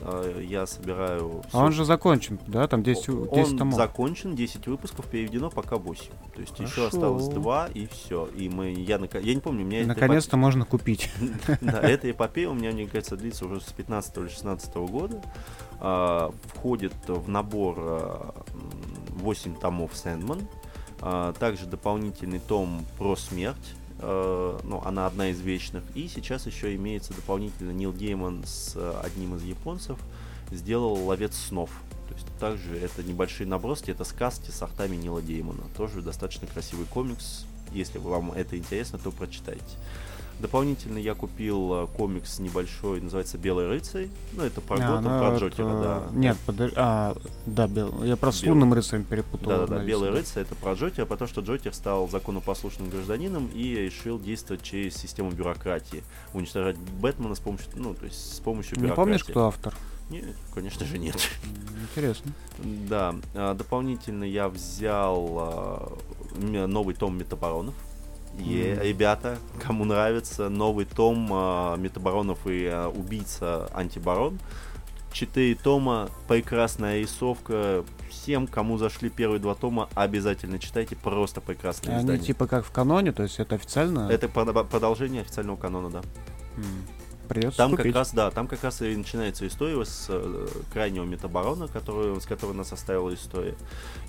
[0.00, 1.42] Э, Я собираю...
[1.52, 2.66] А он же закончен, да?
[2.68, 3.74] Там 10, у- 10 Он томов.
[3.76, 6.04] закончен, 10 выпусков, переведено пока 8.
[6.34, 6.86] То есть еще Хорошо.
[6.88, 8.26] осталось 2 и все.
[8.36, 11.10] И мы, я, я не помню, у меня Наконец-то можно купить.
[11.60, 15.22] Да, эта эпопея у меня, мне кажется, длится уже с 15 или 16 года.
[15.80, 18.70] А, Входит в набор а, м,
[19.18, 20.40] 8 томов Сэндман.
[21.00, 23.74] А, Также дополнительный том про смерть.
[23.98, 25.82] А, Ну, она одна из вечных.
[25.94, 29.98] И сейчас еще имеется дополнительно Нил Гейман с а, одним из японцев
[30.50, 31.70] сделал «Ловец снов».
[32.08, 35.64] То есть также это небольшие наброски, это сказки с артами Нила Геймана.
[35.76, 37.46] Тоже достаточно красивый комикс.
[37.72, 39.64] Если вам это интересно, то прочитайте.
[40.38, 44.08] Дополнительно я купил э, комикс небольшой, называется «Белый рыцарь».
[44.34, 46.02] Ну, это про А, Готэм, ну, про это- Джокера, да.
[46.12, 46.74] Нет, подожди.
[46.76, 47.16] А,
[47.46, 48.04] да, бел...
[48.04, 49.48] я просто с лунным рыцарем перепутал.
[49.48, 54.62] Да-да-да, «Белый рыцарь»— это про Джокера, потому что Джокер стал законопослушным гражданином и решил действовать
[54.62, 56.04] через систему бюрократии.
[56.34, 58.96] Уничтожать Бэтмена с помощью, ну, то есть с помощью Не бюрократии.
[59.04, 59.74] помнишь, кто автор?
[60.10, 61.16] Нет, конечно же нет.
[61.90, 62.30] Интересно.
[62.62, 65.98] Да, а, дополнительно я взял а,
[66.38, 67.74] новый том Метабаронов.
[68.38, 68.82] Е, Мгм.
[68.82, 74.38] ребята, кому нравится новый том а, Метабаронов и а, Убийца Антибарон.
[75.12, 77.84] Четыре тома, прекрасная рисовка.
[78.10, 82.22] Всем, кому зашли первые два тома, обязательно читайте, просто прекрасное Они издание.
[82.24, 84.08] типа как в каноне, то есть это официально?
[84.10, 86.02] Это продо- продолжение официального канона, да.
[86.56, 86.64] М.
[87.26, 87.86] Придется Там купить.
[87.86, 92.24] как раз, да, там как раз и начинается история с э, крайнего метабарона, который, с
[92.26, 93.54] которого нас составила история.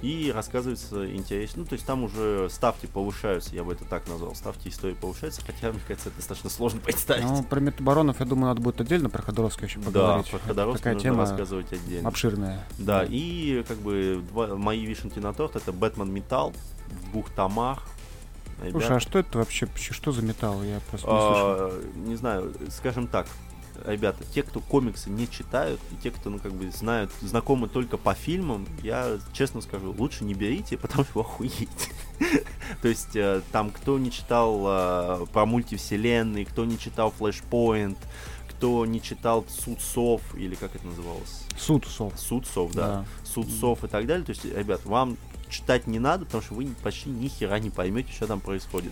[0.01, 1.61] И рассказывается интересно.
[1.63, 4.35] Ну, то есть там уже ставки повышаются, я бы это так назвал.
[4.35, 7.23] Ставки истории повышаются, хотя, мне кажется, это достаточно сложно представить.
[7.25, 10.29] Ну, про метабаронов, я думаю, надо будет отдельно про Ходоровского еще да, поговорить.
[10.29, 12.07] про Это Ходоровского нужно тема рассказывать отдельно.
[12.09, 12.67] обширная.
[12.77, 16.53] Да, и как бы два- мои вишенки на торт это Бэтмен Металл
[16.87, 17.83] в двух томах.
[18.59, 19.67] Слушай, Ребята, а что это вообще?
[19.75, 20.63] Что за металл?
[20.63, 21.45] Я просто не слышал.
[21.45, 23.27] а, не знаю, скажем так,
[23.85, 27.97] ребята, те, кто комиксы не читают, и те, кто, ну, как бы, знают, знакомы только
[27.97, 31.67] по фильмам, я честно скажу, лучше не берите, потому что вы охуеете.
[32.81, 37.97] То есть, э, там, кто не читал э, про мультивселенные, кто не читал Flashpoint,
[38.49, 41.43] кто не читал Суд Сов, или как это называлось?
[41.57, 42.13] Суд сов.
[42.17, 42.87] Суд Сов, да.
[42.87, 43.05] Да.
[43.23, 44.25] Суд Сов и так далее.
[44.25, 45.17] То есть, ребят, вам
[45.49, 48.91] читать не надо, потому что вы почти ни хера не поймете, что там происходит.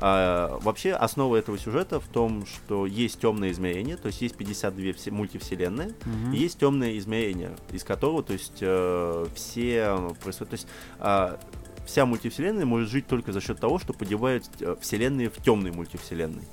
[0.00, 4.92] А, вообще, основа этого сюжета в том, что есть темное измерение, то есть есть 52
[4.94, 6.32] все мультивселенные, Мгм.
[6.32, 10.66] и есть темное измерение, из которого, то есть, э, все происходят, то есть,
[10.98, 11.38] а,
[11.86, 16.44] вся мультивселенная может жить только за счет того, что подевают э, вселенные в темные мультивселенные.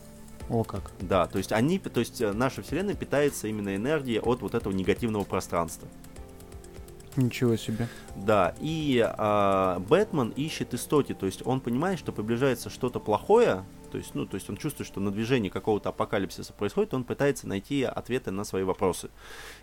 [0.49, 0.91] О как.
[0.99, 4.73] Да, то есть они, то есть э, наша вселенная питается именно энергией от вот этого
[4.73, 5.87] негативного пространства.
[7.15, 7.87] Ничего себе.
[8.15, 13.97] Да, и а, Бэтмен ищет истоки, то есть он понимает, что приближается что-то плохое, то
[13.97, 17.83] есть, ну, то есть он чувствует, что на движении какого-то апокалипсиса происходит, он пытается найти
[17.83, 19.09] ответы на свои вопросы.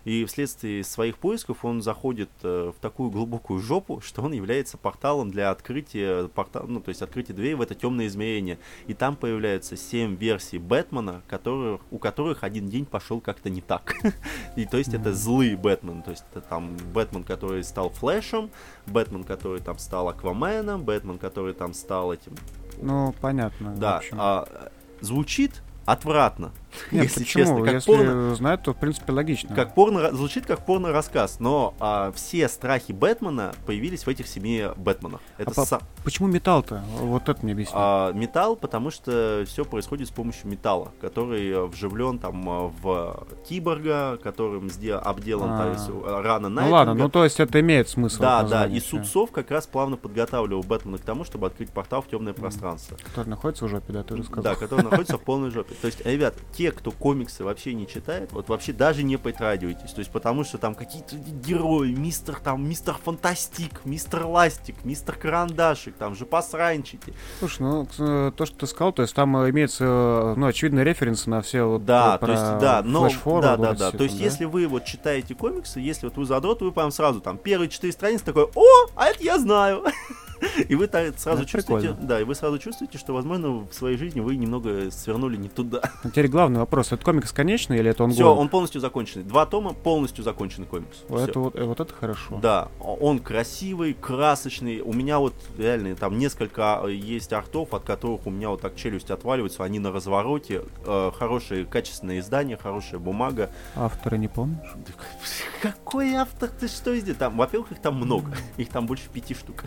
[0.05, 5.31] И вследствие своих поисков он заходит э, в такую глубокую жопу, что он является порталом
[5.31, 8.59] для открытия, портал, ну, то есть открытия двери в это темное измерение.
[8.85, 13.95] И там появляются семь версий Бэтмена, которых, у которых один день пошел как-то не так.
[14.55, 18.51] И то есть это злые Бэтмен, то есть это там Бэтмен, который стал Флэшем,
[18.85, 22.35] Бэтмен, который там стал Акваменом, Бэтмен, который там стал этим.
[22.81, 23.75] Ну, понятно.
[23.75, 24.67] Да, а, э,
[25.01, 26.51] звучит отвратно,
[26.91, 27.43] Нет, если почему?
[27.45, 28.35] честно, как Если порно.
[28.35, 29.55] знают, то, в принципе, логично.
[29.55, 35.19] Как порно, звучит как порно-рассказ, но а, все страхи Бэтмена появились в этих семи Бэтменах.
[35.37, 36.83] Это А по- са- Почему металл-то?
[36.99, 37.73] Вот это мне объясни.
[37.75, 43.27] а, металл, потому что все происходит с помощью металла, который э, вживлен там э, в
[43.47, 45.63] киборга, которым сде- обделан А.
[45.63, 46.75] то есть, э, рана ну Найтвинга.
[46.75, 48.21] ладно, ну то есть это имеет смысл.
[48.21, 48.79] Да, да, и.
[48.79, 52.97] Судцов как раз плавно подготавливал Бэтмена к тому, чтобы открыть портал в темное пространство.
[52.97, 54.43] Который находится в жопе, да, ты уже сказал.
[54.43, 55.75] Да, который находится в полной жопе.
[55.81, 59.91] То есть, ребят, те, кто комиксы вообще не читает, вот вообще даже не притрагивайтесь.
[59.91, 65.95] То есть, потому что там какие-то герои, мистер там, мистер Фантастик, мистер Ластик, мистер Карандашик,
[65.95, 67.13] там же посранчики.
[67.39, 70.83] Слушай, ну э, то, что ты сказал, то есть там э, имеется, э, ну, очевидные
[70.83, 73.09] референсы на все вот Да, э, то про есть, да, но,
[73.41, 73.91] да, да, да.
[73.91, 77.21] То есть, там, если вы вот читаете комиксы, если вот вы задрот, вы прям сразу
[77.21, 78.65] там первые четыре страницы такой, о,
[78.95, 79.85] а это я знаю.
[80.67, 84.35] И вы сразу чувствуете, да, и вы сразу чувствуете, что, возможно, в своей жизни вы
[84.35, 85.81] немного свернули не туда.
[86.03, 89.25] А Теперь главный вопрос, это комикс конечный или это он Все, он полностью законченный.
[89.25, 91.03] Два тома полностью законченный комикс.
[91.09, 92.39] Это вот, э, вот это хорошо.
[92.41, 94.81] Да, он красивый, красочный.
[94.81, 98.75] У меня вот реально там несколько а, есть артов, от которых у меня вот так
[98.75, 99.63] челюсть отваливается.
[99.63, 100.63] Они на развороте.
[100.85, 103.49] Э, хорошее качественное издание, хорошая бумага.
[103.75, 104.69] Авторы не помнишь?
[105.61, 106.49] Какой автор?
[106.49, 107.15] Ты что здесь?
[107.15, 108.31] Там, во-первых, их там много.
[108.57, 109.65] Их там больше пяти штук.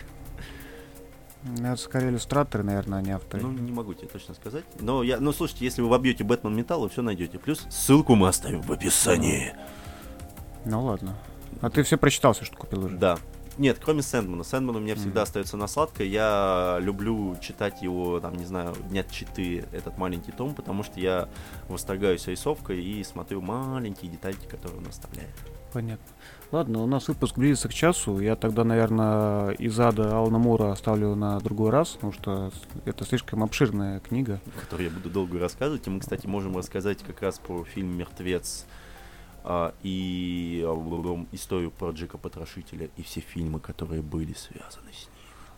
[1.44, 3.42] Ну, Это скорее иллюстраторы, наверное, а не авторы.
[3.42, 4.64] Ну, не могу тебе точно сказать.
[4.80, 7.38] Но я, ну слушайте, если вы вобьете Бэтмен Металл, вы все найдете.
[7.38, 9.54] Плюс ссылку мы оставим в описании.
[10.64, 11.16] Ну ладно.
[11.60, 12.96] А ты все прочитал, все, что купил уже?
[12.96, 13.18] Да.
[13.58, 14.44] Нет, кроме Сэндмана.
[14.44, 15.22] Сэндман у меня всегда Мгм.
[15.24, 16.06] остается на сладкое.
[16.06, 21.28] Я люблю читать его, там, не знаю, дня 4, этот маленький том, потому что я
[21.68, 25.28] восторгаюсь рисовкой и смотрю маленькие детальки, которые он оставляет.
[25.72, 26.06] Понятно.
[26.52, 28.20] Ладно, у нас выпуск близится к часу.
[28.20, 32.52] Я тогда, наверное, из ада Алана Мура оставлю на другой раз, потому что
[32.84, 34.38] это слишком обширная книга.
[34.60, 35.86] Который я буду долго рассказывать.
[35.86, 38.66] И мы, кстати, можем рассказать как раз про фильм «Мертвец»
[39.44, 45.14] а, и а, историю про Джека Потрошителя и все фильмы, которые были связаны с ним.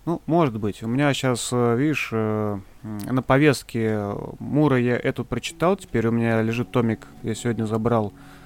[0.06, 0.80] Ну, может быть.
[0.84, 5.76] У меня сейчас, видишь, э, на повестке Мура я эту прочитал.
[5.76, 8.43] Теперь у меня лежит томик, я сегодня забрал э,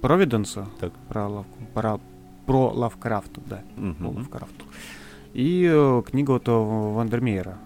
[0.00, 0.92] Провиденса Так.
[1.08, 2.00] про, Лав- про,
[2.46, 4.16] про Лавкрафт, да, по Мгм.
[4.18, 4.64] Лавкрафту.
[5.32, 7.58] И э, книгу вот э, Вандермеера,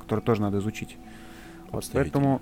[0.00, 0.96] которую тоже надо изучить.
[1.70, 2.40] Вот, поэтому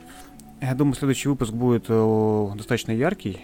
[0.60, 3.40] я думаю, следующий выпуск будет э, достаточно яркий.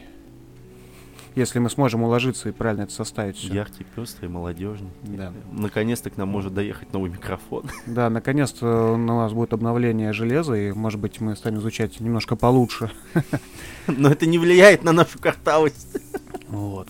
[1.35, 3.55] Если мы сможем уложиться и правильно это составить все.
[3.55, 4.91] Яркий, пестрый, молодежный.
[5.03, 5.33] Да.
[5.51, 7.65] Наконец-то к нам может доехать новый микрофон.
[7.87, 12.91] Да, наконец-то у нас будет обновление железа, и, может быть, мы станем изучать немножко получше.
[13.87, 15.99] Но это не влияет на нашу картавость.
[16.49, 16.89] Вот.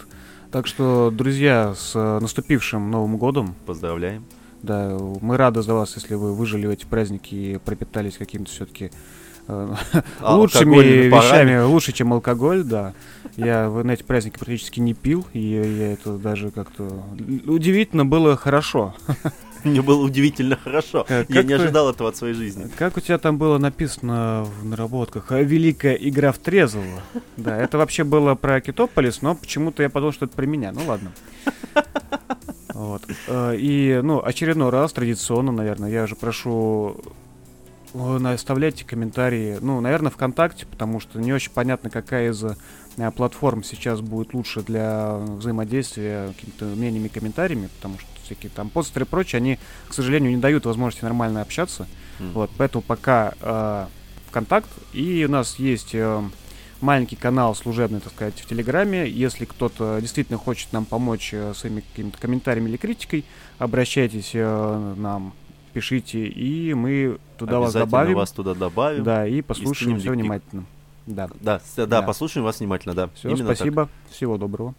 [0.50, 3.54] Так что, друзья, с э, наступившим Новым годом.
[3.64, 4.24] Поздравляем.
[4.60, 8.86] Да, мы рады за вас, если вы выжили в эти праздники и пропитались каким-то все-таки
[8.86, 8.90] э,
[10.20, 11.24] А, лучшими парами.
[11.24, 12.92] вещами, лучше, чем алкоголь, да.
[13.36, 17.02] Я в- на эти праздники практически не пил, и я это даже как-то...
[17.46, 18.94] Удивительно было хорошо.
[19.64, 21.04] Мне было удивительно хорошо.
[21.06, 22.68] Как- Я не ожидал этого от своей жизни.
[22.78, 25.30] Как у тебя там было написано в наработках?
[25.30, 27.00] «А, Великая игра в трезвого.
[27.36, 30.72] Да, это вообще было про Китополис, но почему-то я подумал, что это про меня.
[30.72, 31.12] Ну ладно.
[32.74, 33.02] Вот.
[33.28, 37.08] Э, И, ну, очередной раз, традиционно, наверное, я уже прошу э,
[37.94, 44.00] оставляйте комментарии, ну, наверное, ВКонтакте, потому что не очень понятно, какая из э, платформ сейчас
[44.00, 49.58] будет лучше для взаимодействия какими-то мнениями, комментариями, потому что всякие там постеры и прочее, они,
[49.88, 51.86] к сожалению, не дают возможности нормально общаться.
[52.18, 52.32] М.
[52.32, 53.86] Вот, поэтому пока э,
[54.28, 54.70] ВКонтакт.
[54.94, 56.22] И у нас есть э,
[56.80, 59.08] маленький канал служебный, так сказать, в Телеграме.
[59.08, 63.24] Если кто-то действительно хочет нам помочь э, своими какими-то комментариями или критикой,
[63.58, 65.34] обращайтесь э, нам,
[65.72, 68.14] пишите, и мы туда вас добавим.
[68.16, 69.04] вас туда добавим.
[69.04, 70.64] Да, и послушаем скинем все внимательно.
[71.06, 71.28] Да.
[71.40, 72.02] Да, да, Да.
[72.02, 73.08] послушаем вас внимательно, да.
[73.14, 73.56] Все, Именно так.
[73.56, 73.88] спасибо.
[74.10, 74.74] Всего доброго.